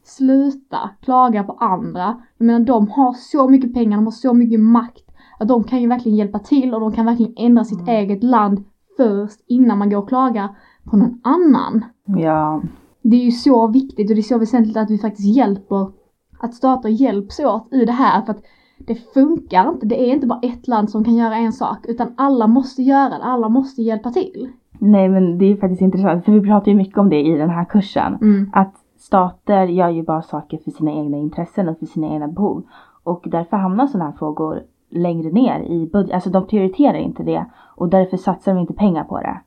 Sluta 0.03 0.89
klaga 1.01 1.43
på 1.43 1.53
andra. 1.53 2.21
Jag 2.37 2.45
menar 2.45 2.59
de 2.65 2.87
har 2.87 3.13
så 3.13 3.47
mycket 3.49 3.73
pengar, 3.73 3.97
de 3.97 4.05
har 4.05 4.11
så 4.11 4.33
mycket 4.33 4.59
makt. 4.59 5.03
Att 5.39 5.47
de 5.47 5.63
kan 5.63 5.81
ju 5.81 5.87
verkligen 5.87 6.17
hjälpa 6.17 6.39
till 6.39 6.73
och 6.73 6.79
de 6.79 6.91
kan 6.91 7.05
verkligen 7.05 7.33
ändra 7.37 7.63
sitt 7.63 7.81
Mm. 7.81 7.95
eget 7.95 8.23
land 8.23 8.63
först 8.97 9.39
innan 9.47 9.77
man 9.77 9.89
går 9.89 9.97
och 9.97 10.07
klagar 10.09 10.55
på 10.83 10.97
någon 10.97 11.21
annan. 11.23 11.85
ja. 12.05 12.61
Det 13.01 13.15
är 13.15 13.25
ju 13.25 13.31
så 13.31 13.67
viktigt 13.67 14.09
och 14.09 14.15
det 14.15 14.21
är 14.21 14.23
så 14.23 14.37
väsentligt 14.37 14.77
att 14.77 14.89
vi 14.89 14.97
faktiskt 14.97 15.35
hjälper, 15.35 15.91
att 16.39 16.53
stater 16.53 16.89
hjälps 16.89 17.39
åt 17.39 17.73
i 17.73 17.85
det 17.85 17.91
här 17.91 18.21
för 18.21 18.31
att 18.31 18.43
det 18.77 18.95
funkar 18.95 19.69
inte. 19.69 19.85
Det 19.85 20.01
är 20.01 20.13
inte 20.13 20.27
bara 20.27 20.39
ett 20.43 20.67
land 20.67 20.89
som 20.89 21.03
kan 21.03 21.15
göra 21.15 21.35
en 21.35 21.53
sak 21.53 21.77
utan 21.83 22.13
alla 22.17 22.47
måste 22.47 22.81
göra 22.81 23.09
det, 23.09 23.23
alla 23.23 23.49
måste 23.49 23.81
hjälpa 23.81 24.09
till. 24.11 24.49
Nej 24.79 25.09
men 25.09 25.37
det 25.37 25.45
är 25.45 25.55
faktiskt 25.55 25.81
intressant 25.81 26.25
för 26.25 26.31
vi 26.31 26.41
pratar 26.41 26.71
ju 26.71 26.77
mycket 26.77 26.97
om 26.97 27.09
det 27.09 27.21
i 27.21 27.37
den 27.37 27.49
här 27.49 27.65
kursen. 27.65 28.15
Mm. 28.21 28.49
Att 28.53 28.75
stater 28.97 29.63
gör 29.63 29.89
ju 29.89 30.03
bara 30.03 30.21
saker 30.21 30.57
för 30.57 30.71
sina 30.71 30.91
egna 30.91 31.17
intressen 31.17 31.69
och 31.69 31.79
för 31.79 31.85
sina 31.85 32.07
egna 32.07 32.27
behov. 32.27 32.63
Och 33.03 33.23
därför 33.25 33.57
hamnar 33.57 33.87
sådana 33.87 34.09
här 34.09 34.17
frågor 34.17 34.61
längre 34.89 35.31
ner 35.31 35.59
i 35.59 35.89
budget. 35.93 36.13
Alltså 36.13 36.29
de 36.29 36.47
prioriterar 36.47 36.97
inte 36.97 37.23
det 37.23 37.45
och 37.75 37.89
därför 37.89 38.17
satsar 38.17 38.53
de 38.53 38.59
inte 38.59 38.73
pengar 38.73 39.03
på 39.03 39.17
det. 39.17 39.41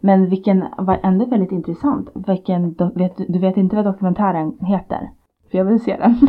Men 0.00 0.28
vilken 0.30 0.64
var 0.78 1.00
ändå 1.02 1.24
väldigt 1.24 1.52
intressant. 1.52 2.08
Vilken, 2.14 2.72
do, 2.74 2.90
vet, 2.94 3.16
du 3.28 3.38
vet 3.38 3.56
inte 3.56 3.76
vad 3.76 3.84
dokumentären 3.84 4.58
heter? 4.60 5.10
För 5.50 5.58
jag 5.58 5.64
vill 5.64 5.80
se 5.80 5.96
den. 5.96 6.16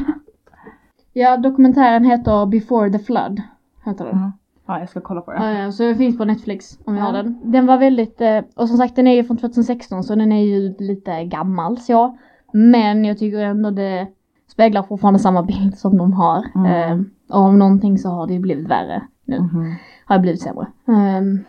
Ja, 1.13 1.37
dokumentären 1.37 2.05
heter 2.05 2.45
Before 2.45 2.89
the 2.89 2.99
Flood. 2.99 3.41
Heter 3.85 4.05
den. 4.05 4.17
Mm. 4.17 4.31
Ja, 4.65 4.79
jag 4.79 4.89
ska 4.89 5.01
kolla 5.01 5.21
på 5.21 5.31
den. 5.31 5.43
Ja, 5.43 5.51
ja, 5.63 5.71
så 5.71 5.83
den 5.83 5.95
finns 5.95 6.17
på 6.17 6.25
Netflix 6.25 6.79
om 6.85 6.95
jag 6.95 7.03
Ja. 7.03 7.05
har 7.05 7.13
den. 7.13 7.39
Den 7.43 7.65
var 7.65 7.77
väldigt, 7.77 8.21
eh, 8.21 8.39
och 8.55 8.67
som 8.67 8.77
sagt 8.77 8.95
den 8.95 9.07
är 9.07 9.15
ju 9.15 9.23
från 9.23 9.37
2016 9.37 10.03
så 10.03 10.15
den 10.15 10.31
är 10.31 10.41
ju 10.43 10.75
lite 10.79 11.23
gammal 11.25 11.77
så. 11.77 12.17
Men 12.53 13.05
jag 13.05 13.17
tycker 13.17 13.37
ändå 13.39 13.71
det 13.71 14.07
speglar 14.51 14.83
fortfarande 14.83 15.19
samma 15.19 15.43
bild 15.43 15.77
som 15.77 15.97
de 15.97 16.13
har. 16.13 16.45
Mm. 16.55 16.71
Eh, 16.91 17.05
och 17.37 17.41
om 17.41 17.59
någonting 17.59 17.97
så 17.97 18.09
har 18.09 18.27
det 18.27 18.33
ju 18.33 18.39
blivit 18.39 18.67
värre 18.67 19.01
nu. 19.25 19.39
Mhm. 19.39 19.75
Har 20.05 20.15
det 20.15 20.21
blivit 20.21 20.41
sämre. 20.41 20.67
Um, 20.85 21.43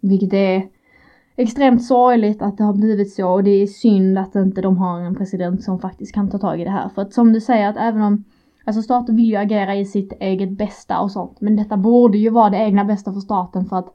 vilket 0.00 0.32
är 0.32 0.62
extremt 1.36 1.84
sorgligt 1.84 2.42
att 2.42 2.58
det 2.58 2.64
har 2.64 2.72
blivit 2.72 3.14
så 3.14 3.28
och 3.28 3.44
det 3.44 3.62
är 3.62 3.66
synd 3.66 4.18
att 4.18 4.34
inte 4.34 4.60
de 4.60 4.76
har 4.78 5.00
en 5.00 5.14
president 5.14 5.62
som 5.62 5.78
faktiskt 5.78 6.14
kan 6.14 6.30
ta 6.30 6.38
tag 6.38 6.60
i 6.60 6.64
det 6.64 6.70
här. 6.70 6.88
För 6.88 7.02
att 7.02 7.12
som 7.12 7.32
du 7.32 7.40
säger 7.40 7.68
att 7.68 7.76
även 7.76 8.02
om 8.02 8.24
Alltså 8.64 8.82
staten 8.82 9.16
vill 9.16 9.30
ju 9.30 9.36
agera 9.36 9.74
i 9.74 9.84
sitt 9.84 10.12
eget 10.20 10.50
bästa 10.50 11.00
och 11.00 11.10
sånt. 11.10 11.40
Men 11.40 11.56
detta 11.56 11.76
borde 11.76 12.18
ju 12.18 12.30
vara 12.30 12.50
det 12.50 12.56
egna 12.56 12.84
bästa 12.84 13.12
för 13.12 13.20
staten 13.20 13.64
för 13.64 13.76
att 13.76 13.94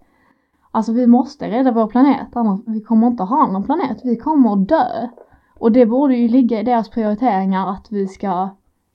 Alltså 0.72 0.94
vi 0.94 1.08
måste 1.08 1.50
rädda 1.50 1.72
vår 1.72 1.88
planet. 1.88 2.28
Annars 2.34 2.60
vi 2.66 2.82
kommer 2.82 3.08
inte 3.08 3.24
ha 3.24 3.48
någon 3.48 3.64
planet. 3.64 4.02
Vi 4.04 4.16
kommer 4.16 4.54
att 4.54 4.68
dö. 4.68 5.08
Och 5.54 5.72
det 5.72 5.86
borde 5.86 6.16
ju 6.16 6.28
ligga 6.28 6.60
i 6.60 6.64
deras 6.64 6.90
prioriteringar 6.90 7.70
att 7.70 7.88
vi 7.90 8.08
ska 8.08 8.50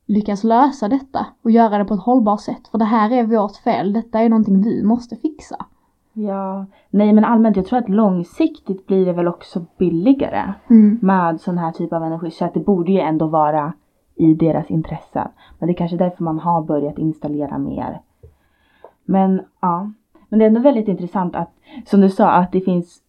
lyckas 0.07 0.45
lösa 0.45 0.89
detta 0.89 1.27
och 1.43 1.51
göra 1.51 1.79
det 1.79 1.85
på 1.85 1.95
ett 1.95 2.01
hållbart 2.01 2.41
sätt. 2.41 2.69
För 2.71 2.79
det 2.79 2.85
här 2.85 3.11
är 3.13 3.27
vårt 3.27 3.57
fel. 3.57 3.93
Detta 3.93 4.21
är 4.21 4.29
någonting 4.29 4.63
vi 4.63 4.83
måste 4.83 5.17
fixa. 5.17 5.67
Ja, 6.12 6.67
nej 6.90 7.12
men 7.12 7.25
allmänt 7.25 7.57
jag 7.57 7.67
tror 7.67 7.79
att 7.79 7.88
långsiktigt 7.88 8.87
blir 8.87 9.07
det 9.07 9.12
väl 9.12 9.29
också 9.29 9.64
billigare 9.79 10.52
med 11.00 11.40
sån 11.40 11.59
här 11.59 11.73
typ 11.73 11.93
av 11.93 12.02
energi. 12.05 12.31
Så 12.31 12.45
att 12.45 12.55
det 12.55 12.61
borde 12.61 12.93
ju 12.93 12.99
ändå 13.00 13.26
vara 13.26 13.73
i 14.14 14.35
deras 14.35 14.71
intresse. 14.71 15.29
Men 15.59 15.67
det 15.67 15.73
är 15.73 15.76
kanske 15.76 15.97
därför 15.97 16.25
man 16.25 16.38
har 16.38 16.62
börjat 16.62 16.99
installera 16.99 17.59
mer. 17.59 18.00
Men 19.05 19.40
ja, 19.61 19.90
men 20.29 20.38
det 20.38 20.45
är 20.45 20.49
ändå 20.49 20.61
väldigt 20.61 20.88
intressant 20.88 21.37
att 21.37 21.50
som 21.87 22.00
du 22.00 22.09
sa 22.11 22.31
att 22.31 22.52
det 22.52 22.61
finns 22.61 23.02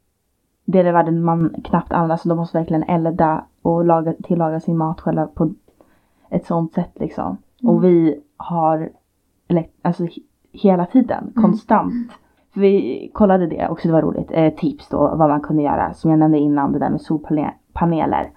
delar 0.66 0.90
i 0.90 0.94
världen 0.94 1.24
man 1.24 1.56
knappt 1.64 1.92
använder. 1.92 2.18
Så 2.18 2.30
de 2.30 2.38
måste 2.38 2.58
verkligen 2.58 2.84
elda 2.84 3.46
och 3.62 3.86
laga, 3.86 4.14
tillaga 4.24 4.60
sin 4.60 4.78
mat 4.78 5.02
själva 5.02 5.28
på 5.28 5.54
ett 6.30 6.46
sånt 6.46 6.74
sätt 6.74 6.92
liksom. 7.00 7.38
Och 7.64 7.84
vi 7.84 8.20
har 8.38 8.90
elekt- 9.48 9.80
alltså 9.82 10.04
he- 10.04 10.24
hela 10.52 10.86
tiden, 10.86 11.32
konstant. 11.36 11.94
För 12.12 12.21
vi 12.54 13.10
kollade 13.14 13.48
det 13.48 13.68
också, 13.70 13.88
det 13.88 13.94
var 13.94 14.02
roligt. 14.02 14.32
Eh, 14.32 14.54
tips 14.54 14.90
då 14.90 14.98
vad 14.98 15.30
man 15.30 15.42
kunde 15.42 15.64
göra. 15.64 15.94
Som 15.94 16.12
jag 16.12 16.20
nämnde 16.20 16.38
innan, 16.38 16.72
det 16.72 16.80
där 16.80 16.90
med 16.90 17.02
solpaneler. 17.02 18.30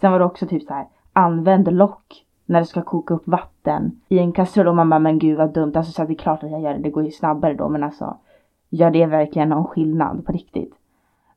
Sen 0.00 0.12
var 0.12 0.18
det 0.18 0.24
också 0.24 0.46
typ 0.46 0.62
så 0.62 0.74
här, 0.74 0.86
använd 1.12 1.72
lock 1.72 2.24
när 2.46 2.60
du 2.60 2.66
ska 2.66 2.82
koka 2.82 3.14
upp 3.14 3.28
vatten 3.28 4.00
i 4.08 4.18
en 4.18 4.32
kastrull. 4.32 4.68
Och 4.68 4.76
man 4.76 4.90
bara, 4.90 4.98
men 4.98 5.18
gud 5.18 5.38
vad 5.38 5.54
dumt. 5.54 5.72
Alltså 5.74 5.92
så 5.92 6.02
här, 6.02 6.08
det 6.08 6.14
är 6.14 6.18
klart 6.18 6.42
att 6.42 6.50
jag 6.50 6.60
gör 6.60 6.74
det, 6.74 6.78
det 6.78 6.90
går 6.90 7.04
ju 7.04 7.10
snabbare 7.10 7.54
då. 7.54 7.68
Men 7.68 7.84
alltså, 7.84 8.16
gör 8.70 8.90
det 8.90 9.06
verkligen 9.06 9.48
någon 9.48 9.64
skillnad 9.64 10.26
på 10.26 10.32
riktigt? 10.32 10.74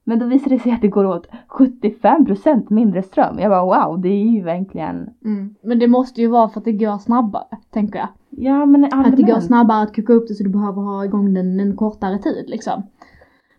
Men 0.04 0.20
då 0.20 0.26
visade 0.26 0.56
det 0.56 0.60
sig 0.60 0.72
att 0.72 0.82
det 0.82 0.88
går 0.88 1.06
åt 1.06 1.28
75% 1.50 2.66
mindre 2.70 3.04
ström. 3.04 3.40
Jag 3.40 3.52
bara 3.52 3.88
wow, 3.88 4.02
det 4.02 4.10
är 4.10 4.26
ju 4.26 4.44
verkligen 4.44 5.10
Mm. 5.26 5.56
Men 5.62 5.80
det 5.80 5.88
måste 5.88 6.22
ju 6.22 6.28
vara 6.28 6.50
för 6.50 6.60
att 6.60 6.66
det 6.66 6.72
går 6.72 6.98
snabbare, 6.98 7.58
tänker 7.70 8.00
jag. 8.00 8.08
Ja 8.42 8.66
men 8.66 8.86
Att 8.86 9.18
det 9.18 9.24
går 9.24 9.40
snabbare 9.40 9.84
att 9.84 9.96
koka 9.96 10.14
upp 10.14 10.28
det 10.28 10.34
så 10.34 10.44
du 10.44 10.50
behöver 10.50 10.82
ha 10.82 11.06
igång 11.06 11.34
den 11.34 11.60
en 11.60 11.76
kortare 11.76 12.18
tid 12.18 12.46
liksom. 12.48 12.84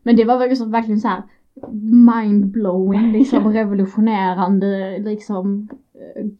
Men 0.03 0.17
det 0.17 0.25
var 0.25 0.39
väl 0.39 0.57
så, 0.57 0.65
verkligen 0.65 1.01
så 1.01 1.09
här 1.09 1.23
mindblowing, 2.17 3.13
liksom 3.19 3.53
revolutionerande, 3.53 4.99
liksom 4.99 5.69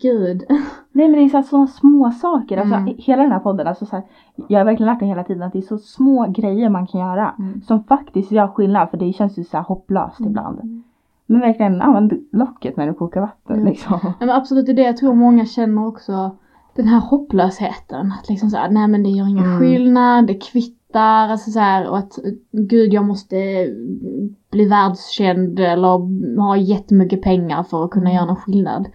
gud. 0.01 0.45
Nej 0.93 1.09
men 1.09 1.13
det 1.13 1.25
är 1.25 1.29
så, 1.29 1.37
här, 1.37 1.45
så 1.45 1.67
små 1.67 2.11
saker. 2.11 2.59
Alltså 2.59 2.75
Mm. 2.75 2.95
hela 2.99 3.23
den 3.23 3.33
här 3.33 3.39
podden. 3.39 3.67
Alltså, 3.67 3.87
så 3.87 3.97
här, 3.97 4.05
jag 4.49 4.61
har 4.61 4.65
verkligen 4.65 4.93
lärt 4.93 5.01
mig 5.01 5.09
hela 5.09 5.25
tiden 5.25 5.43
att 5.43 5.53
det 5.53 5.59
är 5.59 5.63
så 5.63 5.79
små 5.79 6.27
grejer 6.29 6.69
man 6.69 6.87
kan 6.87 7.01
göra. 7.01 7.35
Mm. 7.39 7.63
Som 7.63 7.85
faktiskt 7.85 8.33
gör 8.33 8.49
skillnad. 8.49 8.91
För 8.91 8.97
det 8.97 9.13
känns 9.13 9.39
ju 9.39 9.45
så 9.45 9.57
här 9.57 9.65
hopplöst 9.65 10.21
ibland. 10.21 10.83
Men 11.27 11.41
verkligen 11.41 11.83
använd 11.83 12.13
locket 12.33 12.77
när 12.77 12.87
du 12.87 12.95
kokar 12.95 13.21
vatten 13.21 13.65
liksom. 13.65 13.99
Ja, 14.03 14.15
men 14.21 14.31
absolut, 14.31 14.67
det 14.67 14.73
är 14.73 14.77
det 14.77 14.83
jag 14.83 14.97
tror 14.97 15.15
många 15.15 15.47
känner 15.47 15.87
också. 15.87 16.37
Den 16.75 16.89
här 16.89 17.01
hopplösheten. 17.01 18.13
Att 18.13 18.29
liksom 18.29 18.51
såhär, 18.51 18.71
nej 18.71 18.89
men 18.89 19.03
det 19.03 19.09
gör 19.11 19.29
ingen 19.29 19.45
Mm. 19.45 19.61
skillnad, 19.61 20.27
det 20.27 20.35
kvittar, 20.35 21.29
alltså 21.29 21.51
så 21.51 21.59
här, 21.61 21.89
och 21.89 21.99
att 21.99 22.19
gud 22.53 22.93
jag 22.93 23.05
måste 23.05 23.37
bli 24.51 24.65
världskänd 24.69 25.61
eller 25.61 26.39
ha 26.41 26.57
jättemycket 26.57 27.23
pengar 27.23 27.63
för 27.63 27.85
att 27.85 27.91
kunna 27.91 28.13
göra 28.13 28.25
någon 28.25 28.37
skillnad. 28.37 28.89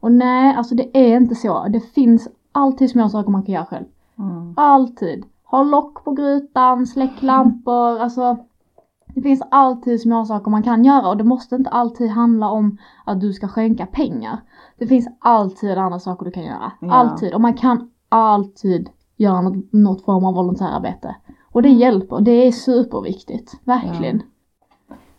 Och 0.00 0.12
nej, 0.12 0.54
alltså 0.54 0.74
det 0.74 0.96
är 0.98 1.16
inte 1.16 1.34
så. 1.34 1.66
Det 1.68 1.80
finns 1.80 2.28
alltid 2.52 2.90
små 2.90 3.08
saker 3.08 3.30
man 3.30 3.42
kan 3.42 3.54
göra 3.54 3.64
själv. 3.66 3.84
Mm. 4.18 4.54
Alltid. 4.56 5.24
Ha 5.44 5.62
lock 5.62 6.04
på 6.04 6.12
grytan, 6.12 6.86
släck 6.86 7.22
lampor, 7.22 7.98
alltså. 7.98 8.38
Det 9.14 9.22
finns 9.22 9.42
alltid 9.50 10.00
små 10.00 10.24
saker 10.24 10.50
man 10.50 10.62
kan 10.62 10.84
göra 10.84 11.08
och 11.08 11.16
det 11.16 11.24
måste 11.24 11.56
inte 11.56 11.70
alltid 11.70 12.10
handla 12.10 12.50
om 12.50 12.78
att 13.04 13.20
du 13.20 13.32
ska 13.32 13.48
skänka 13.48 13.86
pengar. 13.86 14.38
Det 14.78 14.86
finns 14.86 15.08
alltid 15.18 15.78
andra 15.78 15.98
saker 15.98 16.24
du 16.24 16.30
kan 16.30 16.44
göra. 16.44 16.72
Ja. 16.80 16.92
Alltid. 16.92 17.34
Och 17.34 17.40
man 17.40 17.54
kan 17.54 17.90
alltid 18.08 18.90
göra 19.16 19.40
något, 19.40 19.72
något 19.72 20.04
form 20.04 20.24
av 20.24 20.34
volontärarbete. 20.34 21.16
Och 21.52 21.62
det 21.62 21.68
hjälper. 21.68 22.20
Det 22.20 22.46
är 22.46 22.52
superviktigt. 22.52 23.60
Verkligen. 23.64 24.22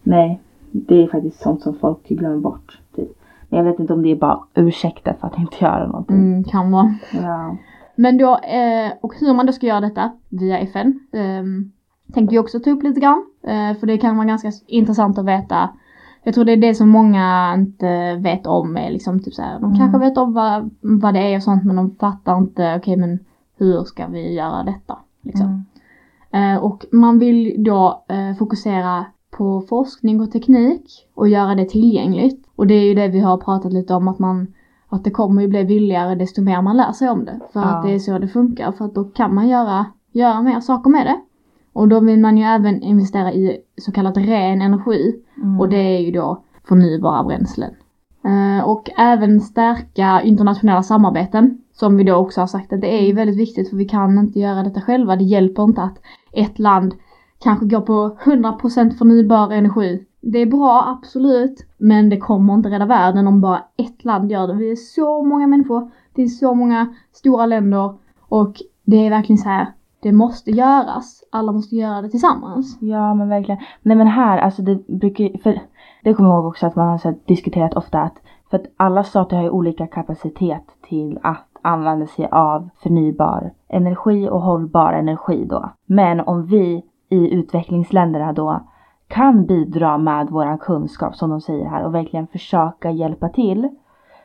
Nej, 0.04 0.42
det 0.72 1.04
är 1.04 1.08
faktiskt 1.08 1.42
sånt 1.42 1.62
som 1.62 1.74
folk 1.74 2.08
glömmer 2.08 2.38
bort. 2.38 2.80
Typ. 2.96 3.10
Men 3.50 3.58
jag 3.58 3.72
vet 3.72 3.80
inte 3.80 3.94
om 3.94 4.02
det 4.02 4.12
är 4.12 4.16
bara 4.16 4.40
ursäkter 4.54 5.16
för 5.20 5.28
att 5.28 5.38
inte 5.38 5.58
göra 5.60 5.88
någonting. 5.88 6.16
Mm, 6.16 6.44
kan 6.44 6.72
vara. 6.72 6.96
Ja. 7.14 7.58
Men 7.96 8.18
då, 8.18 8.38
eh, 8.38 8.92
och 9.02 9.14
hur 9.20 9.34
man 9.34 9.46
då 9.46 9.54
ska 9.54 9.68
göra 9.68 9.82
detta 9.82 10.12
via 10.30 10.60
FN 10.60 11.00
eh, 11.12 11.44
tänkte 12.14 12.34
vi 12.34 12.40
också 12.40 12.60
ta 12.60 12.70
upp 12.70 12.84
lite 12.84 13.00
grann. 13.00 13.26
Eh, 13.44 13.78
för 13.80 13.88
det 13.88 13.98
kan 13.98 14.18
vara 14.18 14.28
ganska 14.28 14.52
intressant 14.68 15.18
att 15.18 15.26
veta. 15.26 15.70
Jag 16.24 16.34
tror 16.34 16.46
det 16.46 16.52
är 16.52 16.58
det 16.58 16.76
som 16.76 16.90
många 16.90 17.54
inte 17.58 18.16
vet 18.16 18.48
om 18.48 18.78
är 18.78 18.90
liksom 18.92 19.20
typ 19.24 19.34
såhär, 19.34 19.60
de 19.60 19.66
Mm. 19.66 19.78
kanske 19.78 20.00
vet 20.00 20.18
om 20.18 20.34
vad, 20.34 20.70
vad 20.82 21.14
det 21.14 21.20
är 21.34 21.38
och 21.38 21.44
sånt 21.44 21.64
men 21.64 21.76
de 21.76 21.96
fattar 21.96 22.38
inte, 22.38 22.76
okej 22.78 22.98
men 22.98 23.20
hur 23.58 23.84
ska 23.84 24.08
vi 24.08 24.34
göra 24.34 24.64
detta? 24.64 24.98
Liksom. 25.22 25.66
Mm. 26.32 26.56
Eh, 26.56 26.64
och 26.64 26.86
man 26.92 27.20
vill 27.20 27.64
då 27.64 28.04
eh, 28.10 28.38
fokusera 28.38 29.06
på 29.38 29.62
forskning 29.70 30.22
och 30.22 30.32
teknik 30.32 31.08
och 31.16 31.28
göra 31.30 31.56
det 31.56 31.66
tillgängligt. 31.70 32.46
Och 32.56 32.68
det 32.68 32.74
är 32.74 32.84
ju 32.86 32.94
det 32.94 33.08
vi 33.08 33.20
har 33.20 33.38
pratat 33.38 33.74
lite 33.74 33.94
om 33.94 34.08
att 34.08 34.20
man 34.20 34.48
att 34.90 35.04
det 35.04 35.12
kommer 35.12 35.42
ju 35.42 35.48
bli 35.48 35.66
billigare 35.66 36.16
desto 36.16 36.42
mer 36.42 36.62
man 36.62 36.78
lär 36.78 36.92
sig 36.92 37.10
om 37.10 37.26
det. 37.26 37.40
För 37.54 37.60
Ja. 37.60 37.66
att 37.66 37.84
det 37.86 37.92
är 37.94 38.00
så 38.00 38.20
det 38.20 38.28
funkar. 38.28 38.72
För 38.72 38.86
att 38.86 38.96
då 38.96 39.04
kan 39.04 39.36
man 39.36 39.48
göra, 39.48 39.86
göra 40.12 40.42
mer 40.42 40.60
saker 40.60 40.90
med 40.90 41.06
det. 41.06 41.20
Och 41.75 41.88
då 41.88 42.00
vill 42.00 42.20
man 42.20 42.38
ju 42.38 42.44
även 42.44 42.82
investera 42.82 43.34
i 43.34 43.58
så 43.77 43.91
kallad 43.91 44.17
ren 44.17 44.62
energi. 44.62 45.15
Mm. 45.38 45.60
Och 45.60 45.70
det 45.70 45.98
är 45.98 46.00
ju 46.00 46.12
då 46.12 46.44
förnybara 46.67 47.24
bränslen. 47.24 47.74
Eh, 48.25 48.65
och 48.65 48.89
även 48.98 49.41
stärka 49.41 50.22
internationella 50.22 50.84
samarbeten. 50.84 51.62
Som 51.74 51.98
vi 51.98 52.03
då 52.03 52.15
också 52.15 52.41
har 52.41 52.48
sagt 52.48 52.74
att 52.74 52.82
det 52.82 53.01
är 53.01 53.05
ju 53.05 53.13
väldigt 53.13 53.38
viktigt 53.38 53.70
för 53.70 53.77
vi 53.77 53.86
kan 53.86 54.17
inte 54.17 54.39
göra 54.39 54.63
detta 54.63 54.82
själva. 54.82 55.15
Det 55.15 55.24
hjälper 55.24 55.63
inte 55.63 55.82
att 55.82 55.98
ett 56.32 56.60
land 56.60 56.94
kanske 57.44 57.65
går 57.65 57.82
på 57.82 58.17
100% 58.24 58.98
förnybar 58.98 59.51
energi. 59.51 60.05
Det 60.22 60.39
är 60.39 60.46
bra, 60.46 60.98
absolut. 60.98 61.65
Men 61.77 62.10
det 62.10 62.17
kommer 62.17 62.53
inte 62.53 62.70
rädda 62.70 62.86
världen 62.86 63.27
om 63.27 63.41
bara 63.41 63.63
ett 63.77 64.05
land 64.05 64.32
gör 64.32 64.48
det. 64.48 64.53
Vi 64.53 64.72
är 64.72 64.75
så 64.75 65.24
många 65.24 65.48
människor. 65.48 65.91
Det 66.13 66.24
är 66.24 66.27
så 66.27 66.53
många 66.53 66.96
stora 67.13 67.46
länder. 67.46 67.94
Och 68.20 68.62
det 68.84 69.05
är 69.05 69.10
verkligen 69.10 69.38
så 69.38 69.50
här. 69.50 69.67
Det 70.06 70.12
måste 70.12 70.52
göras. 70.52 71.24
Alla 71.32 71.52
måste 71.52 71.76
göra 71.76 72.02
det 72.02 72.10
tillsammans. 72.10 72.78
Ja 72.82 73.14
men 73.14 73.30
verkligen. 73.30 73.62
Nej 73.82 73.98
men 73.98 74.08
här, 74.08 74.38
alltså 74.38 74.62
det 74.62 74.88
brukar 74.88 75.38
för 75.38 75.60
det 76.04 76.14
kommer 76.14 76.30
jag 76.30 76.38
ihåg 76.38 76.46
också 76.46 76.68
att 76.68 76.76
man 76.76 76.88
har 76.88 76.98
så 76.98 77.08
här, 77.08 77.18
diskuterat 77.26 77.74
ofta 77.74 78.00
att 78.00 78.14
för 78.50 78.58
att 78.58 78.66
alla 78.78 79.04
stater 79.04 79.36
har 79.36 79.44
ju 79.44 79.50
olika 79.50 79.88
kapacitet 79.88 80.64
till 80.90 81.20
att 81.24 81.48
använda 81.62 82.08
sig 82.08 82.28
av 82.32 82.70
förnybar 82.84 83.54
energi 83.68 84.30
och 84.30 84.42
hållbar 84.42 84.94
energi 84.94 85.46
då. 85.46 85.70
Men 85.86 86.20
om 86.20 86.46
vi 86.46 86.86
i 87.10 87.34
utvecklingsländerna 87.34 88.34
då 88.34 88.62
kan 89.08 89.46
bidra 89.46 89.98
med 89.98 90.30
våran 90.30 90.58
kunskap 90.58 91.16
som 91.16 91.30
de 91.30 91.42
säger 91.42 91.66
här 91.66 91.86
och 91.86 91.96
verkligen 91.96 92.28
försöka 92.28 92.92
hjälpa 92.92 93.30
till 93.30 93.70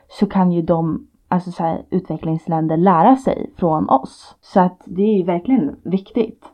så 0.09 0.25
kan 0.25 0.51
ju 0.51 0.61
de 0.61 1.07
alltså 1.31 1.51
så 1.51 1.63
här, 1.63 1.81
utvecklingsländer 1.89 2.77
lära 2.77 3.15
sig 3.15 3.49
från 3.57 3.89
oss. 3.89 4.35
Så 4.41 4.59
att 4.59 4.81
det 4.85 5.01
är 5.01 5.17
ju 5.17 5.23
verkligen 5.23 5.75
viktigt. 5.83 6.45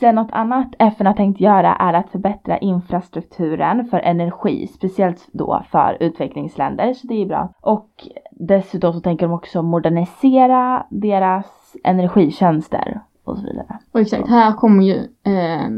Sen 0.00 0.14
något 0.14 0.32
annat 0.32 0.74
FN 0.78 1.06
har 1.06 1.14
tänkt 1.14 1.40
göra 1.40 1.74
är 1.74 1.92
att 1.92 2.10
förbättra 2.10 2.58
infrastrukturen 2.58 3.84
för 3.84 3.98
energi, 3.98 4.66
speciellt 4.66 5.28
då 5.32 5.62
för 5.70 5.96
utvecklingsländer, 6.00 6.94
så 6.94 7.06
det 7.06 7.22
är 7.22 7.26
bra. 7.26 7.54
Och 7.60 7.90
dessutom 8.30 8.92
så 8.92 9.00
tänker 9.00 9.26
de 9.26 9.32
också 9.34 9.62
modernisera 9.62 10.86
deras 10.90 11.76
energitjänster. 11.84 13.00
och 13.24 13.38
så 13.38 13.42
vidare. 13.42 13.78
Och 13.92 14.00
exakt, 14.00 14.28
här 14.28 14.52
kommer 14.52 14.84
ju 14.84 14.96
eh, 15.22 15.68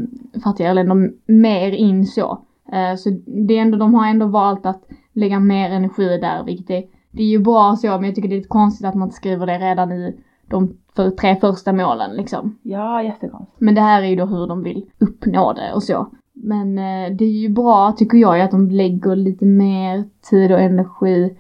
fattigare 0.45 0.75
länder 0.75 1.11
mer 1.27 1.73
in 1.73 2.07
så. 2.07 2.39
Eh, 2.73 2.95
så 2.97 3.11
det 3.27 3.59
är 3.59 3.63
ändå, 3.63 3.79
de 3.79 3.95
har 3.95 4.07
ändå 4.07 4.27
valt 4.27 4.67
att 4.67 4.83
lägga 5.13 5.41
mer 5.41 5.71
energi 5.71 6.19
där, 6.19 6.45
vilket 6.45 6.71
är, 6.71 6.85
det 7.13 7.23
är 7.23 7.27
ju 7.27 7.39
bra 7.39 7.77
så, 7.77 7.87
men 7.87 8.05
jag 8.05 8.15
tycker 8.15 8.29
det 8.29 8.35
är 8.35 8.37
lite 8.37 8.49
konstigt 8.49 8.87
att 8.87 8.95
man 8.95 9.09
inte 9.09 9.17
skriver 9.17 9.47
det 9.47 9.59
redan 9.59 9.93
i 9.93 10.17
de 10.47 10.77
för, 10.97 11.11
tre 11.11 11.37
första 11.37 11.73
målen 11.73 12.17
liksom. 12.17 12.59
Ja, 12.63 13.03
jättekonstigt. 13.03 13.61
Men 13.61 13.75
det 13.75 13.81
här 13.81 14.03
är 14.03 14.07
ju 14.07 14.17
då 14.17 14.27
hur 14.27 14.47
de 14.47 14.63
vill 14.63 14.91
uppnå 14.99 15.53
det 15.53 15.73
och 15.75 15.83
så. 15.83 16.07
Men 16.33 16.79
eh, 16.79 17.17
det 17.17 17.25
är 17.25 17.41
ju 17.43 17.49
bra 17.49 17.93
tycker 17.93 18.19
jag 18.19 18.41
att 18.41 18.51
de 18.51 18.69
lägger 18.69 19.17
lite 19.17 19.45
mer 19.45 20.05
tid 20.31 20.53
och 20.53 20.61
energi 20.61 21.37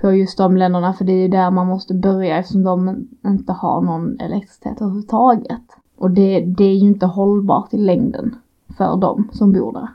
på 0.00 0.12
just 0.12 0.38
de 0.38 0.56
länderna 0.56 0.92
för 0.92 1.04
det 1.04 1.12
är 1.12 1.22
ju 1.22 1.28
där 1.28 1.50
man 1.50 1.66
måste 1.66 1.94
börja 1.94 2.38
eftersom 2.38 2.62
de 2.62 3.06
inte 3.26 3.52
har 3.52 3.80
någon 3.80 4.20
elektricitet 4.20 4.80
överhuvudtaget. 4.80 5.62
Och 5.96 6.10
det, 6.10 6.40
det 6.40 6.64
är 6.64 6.74
ju 6.74 6.86
inte 6.86 7.06
hållbart 7.06 7.74
i 7.74 7.78
längden 7.78 8.36
för 8.76 8.96
dem 8.96 9.28
som 9.32 9.52
bor 9.52 9.72
där. 9.72 9.88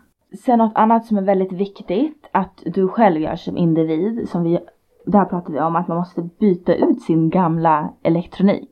Sen 0.45 0.57
något 0.57 0.71
annat 0.75 1.05
som 1.05 1.17
är 1.17 1.21
väldigt 1.21 1.51
viktigt 1.51 2.29
att 2.31 2.63
du 2.65 2.87
själv 2.87 3.21
gör 3.21 3.35
som 3.35 3.57
individ, 3.57 4.29
som 4.29 4.43
vi, 4.43 4.59
där 5.05 5.25
pratade 5.25 5.53
vi 5.53 5.59
om 5.59 5.75
att 5.75 5.87
man 5.87 5.97
måste 5.97 6.21
byta 6.21 6.75
ut 6.75 7.01
sin 7.01 7.29
gamla 7.29 7.89
elektronik. 8.03 8.71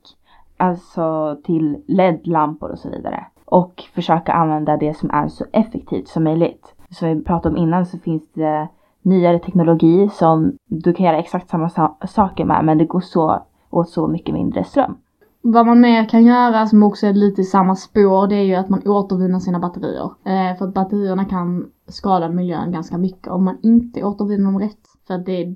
Alltså 0.58 1.38
till 1.44 1.84
LED-lampor 1.88 2.72
och 2.72 2.80
så 2.80 2.90
vidare. 2.90 3.26
Och 3.46 3.84
försöka 3.94 4.34
använda 4.34 4.78
det 4.78 4.98
som 4.98 5.10
är 5.12 5.28
så 5.28 5.46
effektivt 5.52 6.08
som 6.08 6.24
möjligt. 6.24 6.74
Som 6.90 7.08
vi 7.08 7.24
pratade 7.24 7.56
om 7.56 7.64
innan 7.64 7.86
så 7.86 7.98
finns 7.98 8.32
det 8.34 8.68
nyare 9.02 9.40
teknologi 9.40 10.10
som 10.10 10.58
du 10.66 10.94
kan 10.94 11.06
göra 11.06 11.18
exakt 11.18 11.50
samma 11.50 11.70
saker 12.08 12.46
med 12.46 12.66
men 12.66 12.78
det 12.78 12.86
går 12.86 13.00
så 13.00 13.44
åt 13.70 13.90
så 13.90 14.08
mycket 14.08 14.34
mindre 14.34 14.64
ström. 14.64 14.98
Vad 15.42 15.66
man 15.66 15.82
mer 15.82 16.10
kan 16.10 16.26
göra 16.26 16.66
som 16.66 16.84
också 16.84 17.08
är 17.08 17.14
lite 17.14 17.42
i 17.42 17.44
samma 17.44 17.76
spår 17.76 18.28
det 18.28 18.36
är 18.36 18.44
ju 18.44 18.56
att 18.56 18.70
man 18.70 18.88
återvinner 18.88 19.40
sina 19.40 19.60
batterier. 19.60 20.12
Eh, 20.26 20.58
för 20.58 20.66
att 20.66 20.74
batterierna 20.74 21.26
kan 21.26 21.66
skada 21.88 22.30
miljön 22.30 22.72
ganska 22.72 22.98
mycket 22.98 23.28
om 23.28 23.44
man 23.44 23.58
inte 23.62 24.04
återvinner 24.04 24.52
dem 24.52 24.60
rätt. 24.60 24.87
För 25.08 25.14
att 25.14 25.26
det, 25.26 25.56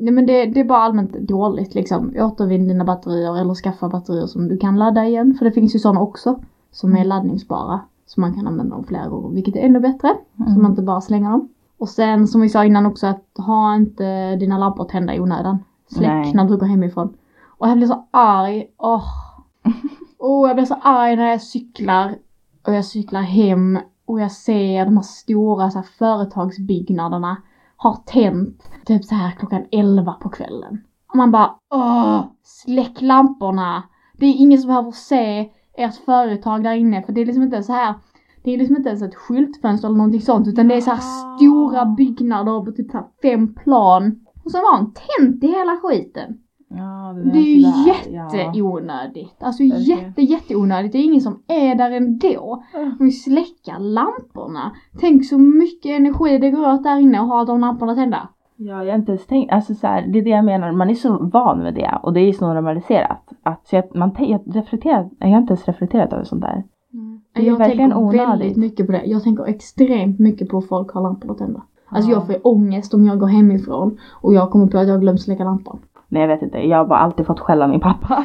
nej 0.00 0.12
men 0.12 0.26
det, 0.26 0.46
det 0.46 0.60
är 0.60 0.64
bara 0.64 0.78
allmänt 0.78 1.12
dåligt 1.12 1.74
liksom. 1.74 2.14
Återvinn 2.16 2.68
dina 2.68 2.84
batterier 2.84 3.40
eller 3.40 3.54
skaffa 3.54 3.88
batterier 3.88 4.26
som 4.26 4.48
du 4.48 4.56
kan 4.56 4.76
ladda 4.76 5.04
igen. 5.04 5.34
För 5.38 5.44
det 5.44 5.52
finns 5.52 5.74
ju 5.74 5.78
sådana 5.78 6.00
också 6.00 6.40
som 6.70 6.96
är 6.96 7.04
laddningsbara. 7.04 7.80
Så 8.06 8.20
man 8.20 8.34
kan 8.34 8.46
använda 8.46 8.76
dem 8.76 8.84
flera 8.84 9.08
gånger, 9.08 9.34
vilket 9.34 9.56
är 9.56 9.60
ännu 9.60 9.80
bättre. 9.80 10.08
Mm. 10.38 10.54
Så 10.54 10.60
man 10.60 10.70
inte 10.70 10.82
bara 10.82 11.00
slänger 11.00 11.30
dem. 11.30 11.48
Och 11.78 11.88
sen 11.88 12.28
som 12.28 12.40
vi 12.40 12.48
sa 12.48 12.64
innan 12.64 12.86
också 12.86 13.06
att 13.06 13.24
ha 13.36 13.74
inte 13.74 14.36
dina 14.36 14.58
lampor 14.58 14.84
tända 14.84 15.14
i 15.14 15.20
onödan. 15.20 15.58
Släck 15.88 16.08
Nej. 16.08 16.34
när 16.34 16.44
du 16.44 16.56
går 16.56 16.66
hemifrån. 16.66 17.14
Och 17.58 17.68
jag 17.68 17.76
blir 17.76 17.86
så 17.86 18.06
arg. 18.10 18.66
Åh. 18.78 19.04
Oh. 20.22 20.42
oh, 20.42 20.48
jag 20.48 20.56
blir 20.56 20.66
så 20.66 20.76
arg 20.82 21.16
när 21.16 21.30
jag 21.30 21.42
cyklar. 21.42 22.14
Och 22.66 22.74
jag 22.74 22.84
cyklar 22.84 23.22
hem 23.22 23.78
och 24.06 24.20
jag 24.20 24.32
ser 24.32 24.84
de 24.84 24.96
här 24.96 25.02
stora 25.02 25.70
så 25.70 25.78
här, 25.78 25.86
företagsbyggnaderna 25.98 27.36
har 27.82 27.96
tänt 28.06 28.70
typ 28.86 29.04
så 29.04 29.14
här 29.14 29.30
klockan 29.30 29.66
11 29.72 30.12
på 30.12 30.28
kvällen. 30.28 30.84
Och 31.10 31.16
man 31.16 31.30
bara 31.30 31.54
åh, 31.70 32.24
släck 32.42 33.00
lamporna. 33.00 33.82
Det 34.18 34.26
är 34.26 34.34
ingen 34.34 34.58
som 34.58 34.68
behöver 34.68 34.90
se 34.90 35.50
ert 35.76 36.04
företag 36.04 36.64
där 36.64 36.74
inne 36.74 37.02
för 37.02 37.12
det 37.12 37.20
är 37.20 37.26
liksom 37.26 37.42
inte 37.42 37.62
så 37.62 37.72
här 37.72 37.94
det 38.42 38.54
är 38.54 38.58
liksom 38.58 38.76
inte 38.76 38.88
ens 38.88 39.02
ett 39.02 39.14
skyltfönster 39.14 39.88
eller 39.88 39.96
någonting 39.96 40.20
sånt 40.20 40.48
utan 40.48 40.68
det 40.68 40.74
är 40.74 40.80
så 40.80 40.90
här 40.90 41.36
stora 41.36 41.86
byggnader 41.86 42.64
på 42.64 42.72
typ 42.72 42.90
fem 43.22 43.54
plan. 43.54 44.26
Och 44.44 44.50
så 44.50 44.58
var 44.58 44.72
han 44.72 44.92
tänt 44.92 45.44
i 45.44 45.46
hela 45.46 45.76
skiten. 45.76 46.38
Ja, 46.74 47.12
det, 47.12 47.30
det 47.30 47.38
är 47.38 47.42
ju 47.42 47.60
jätteonödigt. 48.14 49.36
Ja. 49.38 49.46
Alltså 49.46 49.62
okay. 49.62 49.80
jätte 49.80 50.22
jätteonödigt. 50.22 50.92
Det 50.92 50.98
är 50.98 51.04
ingen 51.04 51.20
som 51.20 51.42
är 51.48 51.74
där 51.74 51.90
ändå. 51.90 52.62
De 52.98 53.04
vill 53.04 53.22
släcka 53.22 53.78
lamporna. 53.78 54.72
Tänk 55.00 55.26
så 55.26 55.38
mycket 55.38 55.90
energi 55.90 56.38
det 56.38 56.50
går 56.50 56.72
åt 56.72 56.82
där 56.82 56.98
inne 56.98 57.20
och 57.20 57.26
ha 57.26 57.44
de 57.44 57.60
lamporna 57.60 57.94
tända. 57.94 58.28
Ja, 58.56 58.84
jag 58.84 58.92
har 58.92 58.98
inte 58.98 59.12
ens 59.12 59.26
tänkt, 59.26 59.52
alltså 59.52 59.74
så 59.74 59.86
här, 59.86 60.06
det 60.06 60.18
är 60.18 60.22
det 60.22 60.30
jag 60.30 60.44
menar, 60.44 60.72
man 60.72 60.90
är 60.90 60.94
så 60.94 61.30
van 61.32 61.64
vid 61.64 61.74
det 61.74 61.98
och 62.02 62.12
det 62.12 62.20
är 62.20 62.32
så 62.32 62.46
normaliserat. 62.46 63.28
Att, 63.42 63.66
så 63.66 63.76
jag, 63.76 63.96
man, 63.96 64.16
jag, 64.18 64.40
reflekterar, 64.46 65.10
jag 65.18 65.28
har 65.28 65.38
inte 65.38 65.52
ens 65.52 65.66
reflekterat 65.66 66.12
över 66.12 66.24
sånt 66.24 66.42
där. 66.42 66.64
Mm. 66.92 67.20
Det 67.32 67.40
är 67.40 67.46
jag 67.46 67.58
verkligen 67.58 67.90
tänker 67.90 68.04
onödigt. 68.04 68.28
väldigt 68.28 68.56
mycket 68.56 68.86
på 68.86 68.92
det. 68.92 69.02
Jag 69.04 69.22
tänker 69.22 69.44
extremt 69.44 70.18
mycket 70.18 70.48
på 70.48 70.62
folk 70.62 70.92
har 70.92 71.02
lampor 71.02 71.34
tända. 71.34 71.62
Alltså 71.88 72.10
ja. 72.10 72.16
jag 72.16 72.26
får 72.26 72.46
ångest 72.46 72.94
om 72.94 73.06
jag 73.06 73.18
går 73.18 73.26
hemifrån 73.26 73.98
och 74.22 74.34
jag 74.34 74.50
kommer 74.50 74.66
på 74.66 74.78
att 74.78 74.86
jag 74.86 74.94
har 74.94 75.00
glömt 75.00 75.20
släcka 75.20 75.44
lampan. 75.44 75.78
Nej 76.12 76.22
jag 76.22 76.28
vet 76.28 76.42
inte, 76.42 76.58
jag 76.58 76.78
har 76.78 76.84
bara 76.84 76.98
alltid 76.98 77.26
fått 77.26 77.40
skäll 77.40 77.62
av 77.62 77.68
min 77.68 77.80
pappa. 77.80 78.24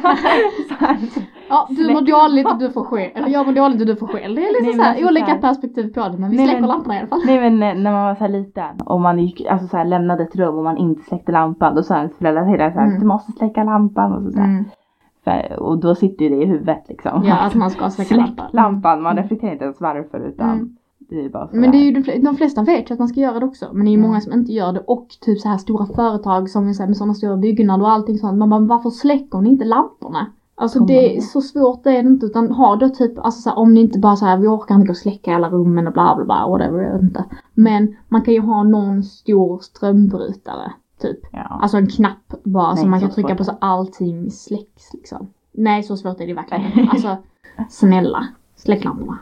ja, 1.48 1.68
du 1.70 1.92
mår 1.92 2.00
dåligt 2.00 2.46
och 2.46 2.58
du 2.58 2.70
får 2.70 2.84
skäll. 2.84 3.10
Eller 3.14 3.28
jag 3.28 3.46
mår 3.46 3.52
dåligt 3.52 3.80
och 3.80 3.86
du 3.86 3.96
får 3.96 4.06
skäll. 4.06 4.34
Det 4.34 4.48
är 4.48 4.52
liksom 4.52 4.72
såhär 4.72 4.90
alltså 4.90 5.08
olika 5.08 5.34
perspektiv 5.34 5.94
på 5.94 6.00
det 6.00 6.18
men 6.18 6.30
vi 6.30 6.36
nej, 6.36 6.46
släcker 6.46 6.60
men, 6.60 6.70
lamporna 6.70 6.94
i 6.94 6.98
alla 6.98 7.08
fall. 7.08 7.22
Nej 7.26 7.50
men 7.50 7.82
när 7.82 7.92
man 7.92 8.04
var 8.04 8.14
så 8.14 8.26
liten 8.26 8.80
och 8.84 9.00
man 9.00 9.18
gick, 9.18 9.46
alltså 9.46 9.66
så 9.66 9.76
här, 9.76 9.84
lämnade 9.84 10.22
ett 10.22 10.36
rum 10.36 10.56
och 10.56 10.64
man 10.64 10.76
inte 10.76 11.02
släckte 11.02 11.32
lampan 11.32 11.74
då 11.74 11.82
sa 11.82 11.96
ens 11.96 12.18
föräldrar 12.18 12.50
till 12.50 12.58
dig 12.58 12.72
såhär, 12.72 12.86
mm. 12.86 13.00
du 13.00 13.06
måste 13.06 13.32
släcka 13.32 13.64
lampan 13.64 14.12
och 14.12 14.32
så, 14.32 14.38
mm. 14.38 14.64
För, 15.24 15.60
och 15.60 15.78
då 15.78 15.94
sitter 15.94 16.24
ju 16.24 16.28
det 16.28 16.42
i 16.42 16.46
huvudet 16.46 16.84
liksom. 16.88 17.24
Ja, 17.24 17.34
att 17.34 17.54
man 17.54 17.70
ska 17.70 17.90
släcka 17.90 18.16
lampan. 18.16 18.46
lampan, 18.52 19.02
man 19.02 19.12
mm. 19.12 19.22
reflekterar 19.22 19.52
inte 19.52 19.64
ens 19.64 19.80
varför 19.80 20.18
utan 20.18 20.50
mm. 20.50 20.75
Det 21.08 21.24
är 21.24 21.28
bara 21.28 21.48
Men 21.52 21.70
det 21.70 21.76
är 21.76 21.84
ju 21.84 21.92
de, 21.92 22.18
de 22.18 22.36
flesta 22.36 22.62
vet 22.62 22.90
ju 22.90 22.92
att 22.92 22.98
man 22.98 23.08
ska 23.08 23.20
göra 23.20 23.40
det 23.40 23.46
också. 23.46 23.68
Men 23.72 23.84
det 23.84 23.88
är 23.88 23.92
ju 23.92 23.98
mm. 23.98 24.08
många 24.08 24.20
som 24.20 24.32
inte 24.32 24.52
gör 24.52 24.72
det 24.72 24.80
och 24.80 25.08
typ 25.20 25.40
så 25.40 25.48
här 25.48 25.58
stora 25.58 25.86
företag 25.86 26.50
som 26.50 26.62
är 26.62 26.86
med 26.86 26.96
sådana 26.96 27.14
stora 27.14 27.36
byggnader 27.36 27.84
och 27.84 27.90
allting 27.90 28.18
sånt. 28.18 28.38
Man 28.38 28.50
bara, 28.50 28.60
varför 28.60 28.90
släcker 28.90 29.40
ni 29.40 29.48
inte 29.48 29.64
lamporna? 29.64 30.26
Alltså 30.54 30.78
Kommer 30.78 30.92
det 30.92 31.16
är 31.16 31.20
så 31.20 31.40
svårt 31.40 31.84
det 31.84 31.90
är 31.90 32.02
det 32.02 32.08
inte 32.08 32.26
utan 32.26 32.50
ha 32.50 32.76
då 32.76 32.88
typ, 32.88 33.18
alltså 33.18 33.40
så 33.40 33.50
här, 33.50 33.58
om 33.58 33.74
ni 33.74 33.80
inte 33.80 33.98
bara 33.98 34.16
såhär, 34.16 34.38
vi 34.38 34.46
orkar 34.46 34.74
inte 34.74 34.86
gå 34.86 34.90
och 34.90 34.96
släcka 34.96 35.34
alla 35.34 35.50
rummen 35.50 35.86
och 35.86 35.92
bla 35.92 36.16
bla 36.16 36.24
bla, 36.24 36.48
whatever, 36.48 36.82
jag 36.82 36.92
vet 36.92 37.02
inte. 37.02 37.24
Men 37.54 37.96
man 38.08 38.22
kan 38.22 38.34
ju 38.34 38.40
ha 38.40 38.62
någon 38.62 39.02
stor 39.02 39.58
strömbrytare. 39.58 40.72
Typ. 41.00 41.18
Ja. 41.32 41.58
Alltså 41.62 41.76
en 41.76 41.86
knapp 41.86 42.34
bara 42.44 42.72
Nej, 42.72 42.80
som 42.80 42.90
man 42.90 43.00
kan 43.00 43.10
trycka 43.10 43.34
på 43.34 43.44
så 43.44 43.52
allting 43.60 44.30
släcks 44.30 44.92
liksom. 44.92 45.28
Nej 45.52 45.82
så 45.82 45.96
svårt 45.96 46.20
är 46.20 46.26
det 46.26 46.34
verkligen 46.34 46.88
Alltså 46.90 47.16
snälla, 47.68 48.26
släck 48.56 48.84
lamporna. 48.84 49.18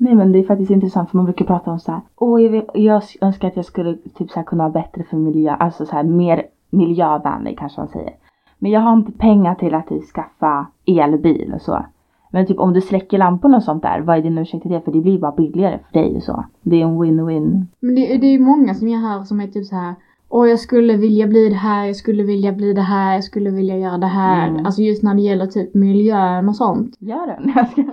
Nej 0.00 0.14
men 0.14 0.32
det 0.32 0.38
är 0.38 0.44
faktiskt 0.44 0.70
intressant 0.70 1.10
för 1.10 1.16
man 1.16 1.24
brukar 1.24 1.44
prata 1.44 1.70
om 1.70 1.78
så 1.80 1.92
här. 1.92 2.00
Åh 2.16 2.42
jag, 2.42 2.64
jag 2.74 3.02
önskar 3.20 3.48
att 3.48 3.56
jag 3.56 3.64
skulle 3.64 3.96
typ 3.96 4.30
så 4.30 4.36
här 4.36 4.44
kunna 4.46 4.64
ha 4.64 4.70
bättre 4.70 5.04
för 5.04 5.16
miljö, 5.16 5.50
alltså 5.50 5.86
så 5.86 5.92
här 5.92 6.02
mer 6.02 6.42
miljövänlig 6.70 7.58
kanske 7.58 7.80
man 7.80 7.88
säger. 7.88 8.14
Men 8.58 8.70
jag 8.70 8.80
har 8.80 8.92
inte 8.92 9.12
pengar 9.12 9.54
till 9.54 9.74
att 9.74 9.88
typ 9.88 10.04
skaffa 10.04 10.66
elbil 10.86 11.52
och 11.54 11.62
så. 11.62 11.84
Men 12.30 12.46
typ 12.46 12.58
om 12.58 12.72
du 12.72 12.80
släcker 12.80 13.18
lamporna 13.18 13.56
och 13.56 13.62
sånt 13.62 13.82
där, 13.82 14.00
vad 14.00 14.18
är 14.18 14.22
din 14.22 14.38
ursäkt 14.38 14.62
till 14.62 14.72
det? 14.72 14.80
För 14.80 14.92
det 14.92 15.00
blir 15.00 15.18
bara 15.18 15.32
billigare 15.32 15.78
för 15.78 16.00
dig 16.00 16.16
och 16.16 16.22
så. 16.22 16.44
Det 16.62 16.82
är 16.82 16.86
en 16.86 17.02
win-win. 17.02 17.66
Men 17.80 17.94
det, 17.94 18.18
det 18.18 18.26
är 18.26 18.32
ju 18.32 18.38
många 18.38 18.74
som 18.74 18.88
jag 18.88 19.00
hör 19.00 19.22
som 19.22 19.40
är 19.40 19.46
typ 19.46 19.66
så 19.66 19.76
här 19.76 19.94
och 20.30 20.48
jag 20.48 20.58
skulle 20.58 20.96
vilja 20.96 21.26
bli 21.26 21.48
det 21.48 21.54
här, 21.54 21.86
jag 21.86 21.96
skulle 21.96 22.22
vilja 22.22 22.52
bli 22.52 22.72
det 22.72 22.80
här, 22.80 23.14
jag 23.14 23.24
skulle 23.24 23.50
vilja 23.50 23.78
göra 23.78 23.98
det 23.98 24.06
här. 24.06 24.48
Mm. 24.48 24.66
Alltså 24.66 24.82
just 24.82 25.02
när 25.02 25.14
det 25.14 25.22
gäller 25.22 25.46
typ 25.46 25.74
miljön 25.74 26.48
och 26.48 26.56
sånt. 26.56 26.96
Gör 26.98 27.26
det. 27.26 27.40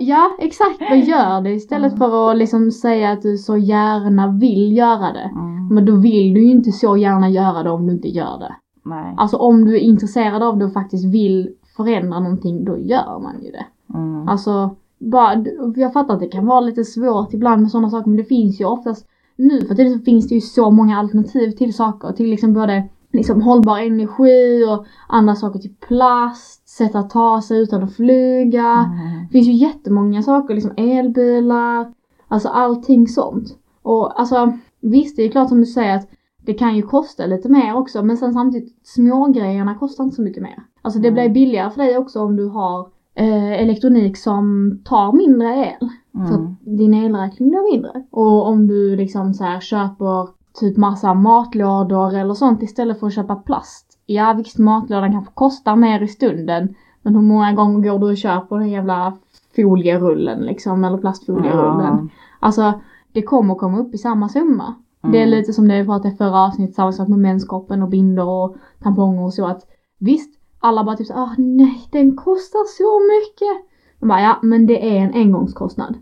ja, 0.00 0.30
exakt. 0.38 0.80
Vad 0.90 0.98
gör 0.98 1.40
det 1.40 1.50
istället 1.50 1.92
mm. 1.92 1.98
för 1.98 2.30
att 2.30 2.38
liksom 2.38 2.70
säga 2.70 3.10
att 3.10 3.22
du 3.22 3.36
så 3.38 3.56
gärna 3.56 4.28
vill 4.28 4.76
göra 4.76 5.12
det. 5.12 5.30
Mm. 5.32 5.68
Men 5.74 5.84
då 5.84 5.96
vill 5.96 6.34
du 6.34 6.40
ju 6.40 6.50
inte 6.50 6.72
så 6.72 6.96
gärna 6.96 7.28
göra 7.28 7.62
det 7.62 7.70
om 7.70 7.86
du 7.86 7.92
inte 7.92 8.08
gör 8.08 8.38
det. 8.38 8.54
Nej. 8.84 9.14
Alltså 9.16 9.36
om 9.36 9.64
du 9.64 9.74
är 9.74 9.80
intresserad 9.80 10.42
av 10.42 10.58
det 10.58 10.64
och 10.64 10.72
faktiskt 10.72 11.14
vill 11.14 11.50
förändra 11.76 12.20
någonting, 12.20 12.64
då 12.64 12.78
gör 12.78 13.18
man 13.22 13.42
ju 13.42 13.50
det. 13.50 13.66
Mm. 13.94 14.28
Alltså, 14.28 14.76
bara, 14.98 15.44
jag 15.76 15.92
fattar 15.92 16.14
att 16.14 16.20
det 16.20 16.28
kan 16.28 16.46
vara 16.46 16.60
lite 16.60 16.84
svårt 16.84 17.34
ibland 17.34 17.62
med 17.62 17.70
sådana 17.70 17.90
saker 17.90 18.08
men 18.10 18.16
det 18.16 18.24
finns 18.24 18.60
ju 18.60 18.64
oftast 18.64 19.06
nu 19.38 19.60
för 19.66 19.74
tiden 19.74 19.98
så 19.98 20.04
finns 20.04 20.28
det 20.28 20.34
ju 20.34 20.40
så 20.40 20.70
många 20.70 20.98
alternativ 20.98 21.50
till 21.50 21.74
saker. 21.74 22.12
Till 22.12 22.30
liksom 22.30 22.52
både 22.52 22.88
liksom 23.12 23.42
hållbar 23.42 23.78
energi 23.78 24.64
och 24.64 24.86
andra 25.08 25.34
saker 25.34 25.58
till 25.58 25.74
plast, 25.88 26.68
sätt 26.68 26.94
att 26.94 27.10
ta 27.10 27.42
sig 27.42 27.58
utan 27.58 27.82
att 27.82 27.96
flyga. 27.96 28.66
Mm. 28.66 29.26
Det 29.26 29.32
finns 29.32 29.48
ju 29.48 29.52
jättemånga 29.52 30.22
saker, 30.22 30.54
liksom 30.54 30.72
elbilar, 30.76 31.92
alltså 32.28 32.48
allting 32.48 33.08
sånt. 33.08 33.58
Och 33.82 34.20
alltså 34.20 34.52
visst, 34.80 35.16
det 35.16 35.22
är 35.22 35.30
klart 35.30 35.48
som 35.48 35.60
du 35.60 35.66
säger 35.66 35.96
att 35.96 36.08
det 36.42 36.54
kan 36.54 36.76
ju 36.76 36.82
kosta 36.82 37.26
lite 37.26 37.48
mer 37.48 37.76
också 37.76 38.02
men 38.02 38.16
sen 38.16 38.32
samtidigt 38.32 38.86
smågrejerna 38.86 39.74
kostar 39.74 40.04
inte 40.04 40.16
så 40.16 40.22
mycket 40.22 40.42
mer. 40.42 40.62
Alltså 40.82 41.00
det 41.00 41.08
mm. 41.08 41.14
blir 41.14 41.34
billigare 41.34 41.70
för 41.70 41.82
dig 41.82 41.98
också 41.98 42.20
om 42.20 42.36
du 42.36 42.48
har 42.48 42.88
eh, 43.14 43.52
elektronik 43.52 44.16
som 44.16 44.78
tar 44.84 45.12
mindre 45.12 45.56
el. 45.56 45.88
Mm. 46.18 46.28
För 46.28 46.34
att 46.34 46.78
din 46.78 46.94
elräkning 46.94 47.48
blir 47.48 47.72
mindre. 47.72 48.04
Och 48.10 48.46
om 48.46 48.66
du 48.66 48.96
liksom 48.96 49.34
så 49.34 49.44
här 49.44 49.60
köper 49.60 50.28
typ 50.60 50.76
massa 50.76 51.14
matlådor 51.14 52.14
eller 52.14 52.34
sånt 52.34 52.62
istället 52.62 53.00
för 53.00 53.06
att 53.06 53.14
köpa 53.14 53.36
plast. 53.36 53.98
Ja 54.06 54.34
visst 54.36 54.58
matlådan 54.58 55.12
kanske 55.12 55.34
kostar 55.34 55.76
mer 55.76 56.02
i 56.02 56.08
stunden. 56.08 56.74
Men 57.02 57.14
hur 57.14 57.22
många 57.22 57.52
gånger 57.52 57.90
går 57.90 57.98
du 57.98 58.06
och 58.06 58.16
köper 58.16 58.56
den 58.56 58.70
jävla 58.70 59.16
folierullen 59.56 60.40
liksom 60.40 60.84
eller 60.84 60.98
plastfolierullen. 60.98 61.92
Mm. 61.92 62.08
Alltså 62.40 62.80
det 63.12 63.22
kommer 63.22 63.54
komma 63.54 63.78
upp 63.78 63.94
i 63.94 63.98
samma 63.98 64.28
summa. 64.28 64.74
Mm. 65.02 65.12
Det 65.12 65.22
är 65.22 65.26
lite 65.26 65.52
som 65.52 65.68
det 65.68 65.80
vi 65.80 65.86
pratade 65.86 66.14
i 66.14 66.16
förra 66.16 66.44
avsnittet, 66.44 66.74
samma 66.74 66.92
sak 66.92 67.08
med 67.08 67.18
menskoppen 67.18 67.82
och 67.82 67.88
bindor 67.88 68.28
och 68.28 68.56
tamponger 68.82 69.24
och 69.24 69.34
så 69.34 69.46
att 69.46 69.62
visst, 69.98 70.30
alla 70.60 70.84
bara 70.84 70.96
typ 70.96 71.06
så 71.06 71.14
ah 71.14 71.34
nej 71.38 71.88
den 71.92 72.16
kostar 72.16 72.64
så 72.66 73.00
mycket. 73.00 73.68
Man 74.00 74.08
bara, 74.08 74.20
ja 74.20 74.38
men 74.42 74.66
det 74.66 74.96
är 74.96 75.00
en 75.00 75.14
engångskostnad. 75.14 75.94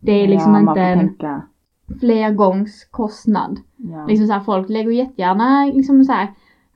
Det 0.00 0.12
är 0.12 0.28
liksom 0.28 0.54
ja, 0.54 0.60
inte 0.60 0.80
en 0.80 0.98
tänka. 0.98 1.42
flergångskostnad. 2.00 3.58
Ja. 3.76 4.06
Liksom 4.06 4.26
så 4.26 4.32
här, 4.32 4.40
folk 4.40 4.68
lägger 4.68 4.90
jättegärna 4.90 5.64
liksom 5.64 6.04
så 6.04 6.12
här, 6.12 6.28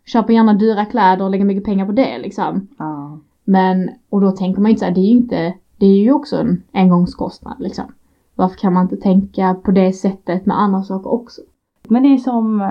köper 0.04 0.32
gärna 0.32 0.54
dyra 0.54 0.84
kläder 0.84 1.24
och 1.24 1.30
lägger 1.30 1.44
mycket 1.44 1.64
pengar 1.64 1.86
på 1.86 1.92
det 1.92 2.18
liksom. 2.18 2.68
ja. 2.78 3.18
Men, 3.44 3.90
och 4.08 4.20
då 4.20 4.30
tänker 4.30 4.60
man 4.60 4.70
inte 4.70 4.78
så 4.80 4.84
här, 4.84 4.92
det 4.94 5.00
är 5.00 5.10
ju 5.10 5.16
inte, 5.16 5.54
det 5.76 5.86
är 5.86 5.98
ju 5.98 6.12
också 6.12 6.36
en 6.36 6.62
engångskostnad 6.72 7.56
liksom. 7.58 7.84
Varför 8.34 8.56
kan 8.56 8.72
man 8.72 8.82
inte 8.82 8.96
tänka 8.96 9.54
på 9.54 9.70
det 9.70 9.92
sättet 9.92 10.46
med 10.46 10.60
andra 10.60 10.82
saker 10.82 11.12
också? 11.12 11.40
Men 11.88 12.02
det 12.02 12.08
är 12.08 12.16
som, 12.18 12.70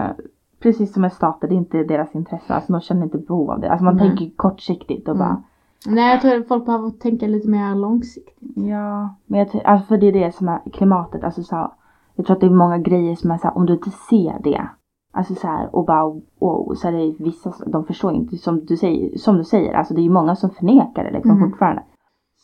precis 0.59 0.93
som 0.93 1.01
med 1.01 1.13
staten, 1.13 1.49
det 1.49 1.55
är 1.55 1.57
inte 1.57 1.83
deras 1.83 2.15
intresse. 2.15 2.53
Alltså 2.53 2.73
de 2.73 2.81
känner 2.81 3.03
inte 3.03 3.17
behov 3.17 3.51
av 3.51 3.59
det. 3.59 3.71
Alltså 3.71 3.85
man 3.85 3.95
Nej. 3.95 4.07
tänker 4.07 4.29
kortsiktigt 4.35 5.07
och 5.07 5.15
Mm. 5.15 5.27
bara 5.27 5.43
Nej 5.85 6.11
jag 6.11 6.21
tror 6.21 6.35
att 6.35 6.47
folk 6.47 6.65
behöver 6.65 6.89
tänka 6.89 7.27
lite 7.27 7.49
mer 7.49 7.75
långsiktigt. 7.75 8.37
Ja, 8.55 9.15
men 9.25 9.39
jag, 9.39 9.61
alltså 9.65 9.87
för 9.87 9.97
det 9.97 10.07
är 10.07 10.11
det 10.11 10.35
som 10.35 10.47
är 10.47 10.59
klimatet. 10.73 11.23
Alltså 11.23 11.43
så, 11.43 11.55
här, 11.55 11.69
jag 12.15 12.25
tror 12.25 12.35
att 12.35 12.41
det 12.41 12.47
är 12.47 12.49
många 12.49 12.77
grejer 12.77 13.15
som 13.15 13.31
är 13.31 13.37
så 13.37 13.43
här, 13.47 13.57
om 13.57 13.65
du 13.65 13.73
inte 13.73 13.91
ser 14.09 14.39
det. 14.43 14.67
Alltså 15.13 15.35
så 15.35 15.47
här, 15.47 15.75
och 15.75 15.85
bara 15.85 16.03
wow, 16.39 16.75
så 16.75 16.87
är 16.87 16.91
det 16.91 17.23
vissa, 17.23 17.53
de 17.67 17.85
förstår 17.85 18.13
inte 18.13 18.37
som 18.37 18.65
du 18.65 18.77
säger, 18.77 19.17
som 19.17 19.37
du 19.37 19.43
säger, 19.43 19.73
alltså 19.73 19.93
det 19.93 20.01
är 20.01 20.03
ju 20.03 20.09
många 20.09 20.35
som 20.35 20.49
förnekar 20.49 21.03
det 21.03 21.11
liksom 21.11 21.31
Mm. 21.31 21.49
fortfarande. 21.49 21.83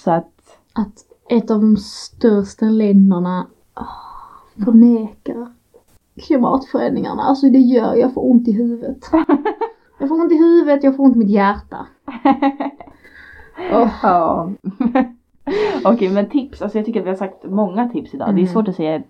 Så 0.04 0.12
att, 0.12 0.32
Att 0.74 0.94
ett 1.30 1.52
av 1.52 1.62
de 1.62 1.78
största 1.78 2.66
länderna 2.66 3.48
ah, 3.74 3.86
förnekar 4.66 5.48
klimatförändringarna. 6.22 7.22
Alltså 7.24 7.50
det 7.50 7.60
gör, 7.60 7.96
jag 7.96 8.14
får 8.14 8.32
ont 8.32 8.48
i 8.48 8.52
huvudet. 8.52 9.10
Jag 10.00 10.10
får 10.10 10.22
ont 10.22 10.32
i 10.32 10.38
huvudet, 10.38 10.84
jag 10.84 10.96
får 10.96 11.04
ont 11.04 11.16
i 11.16 11.20
mitt 11.20 11.30
hjärta. 11.30 11.88
Åh. 13.74 13.90
ja. 14.04 14.50
Okej 15.86 16.10
men 16.14 16.30
tips, 16.30 16.62
alltså 16.62 16.78
jag 16.78 16.86
tycker 16.86 17.00
att 17.00 17.06
vi 17.06 17.10
har 17.10 17.18
sagt 17.18 17.44
många 17.50 17.90
tips 17.90 18.14
idag. 18.14 18.28
Det 18.28 18.32
är 18.32 18.44
Mm. 18.44 18.48
svårt 18.48 18.68
att 18.68 18.76
säga 18.76 19.02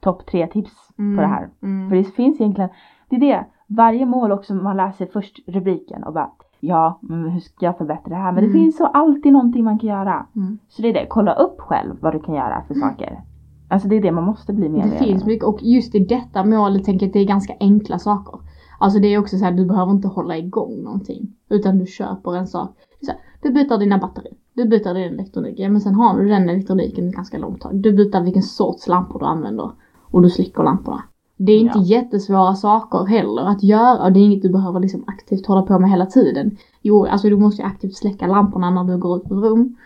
topp 0.00 0.26
tre 0.26 0.46
tips 0.46 0.72
på 0.96 1.20
det 1.20 1.26
här. 1.26 1.48
Mm. 1.62 1.88
För 1.90 1.96
det 1.96 2.04
finns 2.04 2.40
egentligen, 2.40 2.70
det 3.08 3.16
är 3.16 3.20
det, 3.20 3.44
varje 3.66 4.06
mål 4.06 4.32
också 4.32 4.54
man 4.54 4.76
läser 4.76 5.06
först 5.12 5.38
rubriken 5.48 6.04
och 6.04 6.12
bara 6.12 6.30
ja, 6.60 6.98
men 7.02 7.28
hur 7.28 7.40
ska 7.40 7.66
jag 7.66 7.78
förbättra 7.78 8.08
det 8.08 8.14
här? 8.22 8.32
Men 8.32 8.44
Mm. 8.44 8.52
det 8.52 8.58
finns 8.58 8.76
så 8.76 8.86
alltid 8.86 9.32
någonting 9.32 9.64
man 9.64 9.78
kan 9.78 9.88
göra. 9.88 10.26
Mm. 10.36 10.58
Så 10.68 10.82
det 10.82 10.88
är 10.88 10.92
det, 10.94 11.06
kolla 11.08 11.34
upp 11.34 11.60
själv 11.60 11.94
vad 12.00 12.12
du 12.14 12.20
kan 12.20 12.34
göra 12.34 12.62
för 12.68 12.74
saker. 12.74 13.20
Alltså 13.68 13.88
det 13.88 13.96
är 13.96 14.02
det 14.02 14.12
man 14.12 14.24
måste 14.24 14.52
bli 14.52 14.68
Det 14.68 14.72
medveten 14.74 14.98
finns 15.06 15.24
mycket 15.24 15.44
och 15.44 15.58
just 15.62 15.94
i 15.94 15.98
detta 15.98 16.44
målet 16.44 16.84
tänker 16.84 17.06
jag 17.06 17.08
att 17.10 17.12
det 17.12 17.18
är 17.20 17.24
ganska 17.26 17.54
enkla 17.60 17.98
saker. 17.98 18.40
Alltså 18.78 18.98
det 18.98 19.08
är 19.14 19.18
också 19.18 19.38
så 19.38 19.44
här, 19.44 19.52
du 19.52 19.64
behöver 19.64 19.92
inte 19.92 20.08
hålla 20.08 20.38
igång 20.38 20.82
någonting. 20.82 21.32
Utan 21.50 21.78
du 21.78 21.86
köper 21.86 22.36
en 22.36 22.46
sak. 22.46 22.70
Här, 23.06 23.16
du 23.42 23.50
byter 23.50 23.78
dina 23.78 23.98
batteri. 23.98 24.30
Du 24.54 24.64
byter 24.64 24.94
din 24.94 25.12
elektronik. 25.14 25.58
Ja 25.58 25.68
men 25.68 25.80
sen 25.80 25.94
har 25.94 26.18
du 26.20 26.28
den 26.28 26.48
elektroniken 26.48 27.10
ganska 27.10 27.38
långt 27.38 27.60
tag. 27.60 27.76
Du 27.76 27.92
byter 27.92 28.20
vilken 28.24 28.42
sorts 28.42 28.88
lampor 28.88 29.18
du 29.18 29.24
använder. 29.24 29.70
Och 30.10 30.22
du 30.22 30.30
slickar 30.30 30.64
lamporna. 30.64 31.02
Det 31.36 31.52
är 31.52 31.58
inte 31.58 31.78
Ja. 31.78 31.84
jättesvåra 31.84 32.54
saker 32.54 33.04
heller 33.04 33.42
att 33.42 33.62
göra 33.62 34.04
och 34.04 34.12
det 34.12 34.20
är 34.20 34.24
inget 34.24 34.42
du 34.42 34.48
behöver 34.48 34.80
liksom 34.80 35.04
aktivt 35.06 35.46
hålla 35.46 35.62
på 35.62 35.78
med 35.78 35.90
hela 35.90 36.06
tiden. 36.06 36.56
Jo, 36.82 37.04
alltså 37.06 37.28
du 37.28 37.36
måste 37.36 37.62
ju 37.62 37.68
aktivt 37.68 37.96
släcka 37.96 38.26
lamporna 38.26 38.70
när 38.70 38.84
du 38.84 38.98
går 38.98 39.16
ut 39.16 39.24
på 39.24 39.34
rum. 39.34 39.76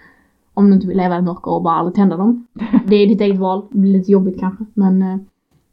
Om 0.55 0.67
du 0.69 0.75
inte 0.75 0.87
vill 0.87 0.97
leva 0.97 1.19
i 1.19 1.23
mörker 1.23 1.51
och 1.51 1.63
bara 1.63 1.75
aldrig 1.75 1.95
tända 1.95 2.17
dem. 2.17 2.47
Det 2.87 2.97
är 2.97 3.07
ditt 3.07 3.21
eget 3.21 3.39
val. 3.39 3.67
Det 3.71 3.79
blir 3.79 3.93
lite 3.93 4.13
jobbigt 4.13 4.41
kanske. 4.41 4.65
Men, 4.75 5.03
eh, 5.03 5.17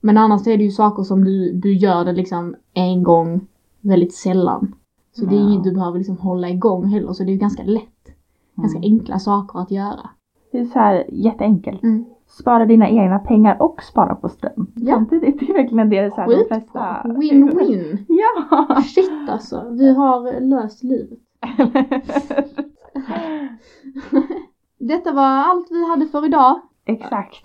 men 0.07 0.17
annars 0.17 0.47
är 0.47 0.57
det 0.57 0.63
ju 0.63 0.71
saker 0.71 1.03
som 1.03 1.25
du, 1.25 1.51
du 1.51 1.73
gör 1.73 2.05
det 2.05 2.13
liksom 2.13 2.55
en 2.73 3.03
gång 3.03 3.47
väldigt 3.81 4.13
sällan. 4.13 4.75
Så 5.11 5.25
det 5.25 5.35
är 5.35 5.39
inget 5.39 5.63
du 5.63 5.73
behöver 5.73 5.97
liksom 5.97 6.17
hålla 6.17 6.49
igång 6.49 6.85
heller. 6.85 7.13
Så 7.13 7.23
det 7.23 7.29
är 7.29 7.33
ju 7.33 7.39
ganska 7.39 7.63
lätt. 7.63 8.05
Ganska 8.55 8.77
Mm. 8.77 8.91
enkla 8.93 9.19
saker 9.19 9.59
att 9.59 9.71
göra. 9.71 10.09
Det 10.51 10.59
är 10.59 10.65
så 10.65 10.79
här 10.79 11.05
jätteenkelt. 11.11 11.83
Mm. 11.83 12.05
Spara 12.27 12.65
dina 12.65 12.89
egna 12.89 13.19
pengar 13.19 13.61
och 13.61 13.83
spara 13.83 14.15
på 14.15 14.29
ström. 14.29 14.67
Ja. 14.75 14.95
Samtidigt, 14.95 15.39
det 15.39 15.49
är 15.49 15.53
verkligen 15.53 15.89
det 15.89 16.13
så 16.13 16.21
här, 16.21 16.27
de 16.37 16.45
flesta... 16.47 17.01
Win-win. 17.03 17.97
Ja! 18.07 18.81
Shit 18.81 19.29
alltså. 19.29 19.69
Vi 19.71 19.93
har 19.93 20.41
löst 20.41 20.83
livet. 20.83 21.19
Detta 24.79 25.11
var 25.11 25.23
allt 25.23 25.67
vi 25.71 25.89
hade 25.89 26.07
för 26.07 26.25
idag. 26.25 26.61
Exakt. 26.87 27.43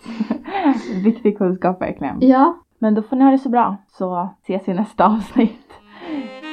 Viktig 1.05 1.39
kunskap 1.39 1.81
verkligen. 1.81 2.17
Ja. 2.21 2.59
Men 2.79 2.95
då 2.95 3.03
får 3.03 3.17
ni 3.17 3.25
ha 3.25 3.31
det 3.31 3.39
så 3.39 3.49
bra 3.49 3.77
så 3.89 4.29
ses 4.43 4.69
vi 4.69 4.73
i 4.73 4.75
nästa 4.75 5.07
avsnitt. 5.07 5.73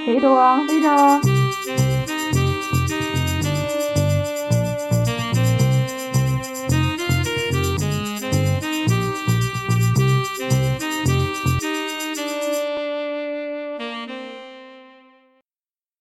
Hej 0.06 0.20
då! 0.20 0.36
Hejdå! 0.36 1.39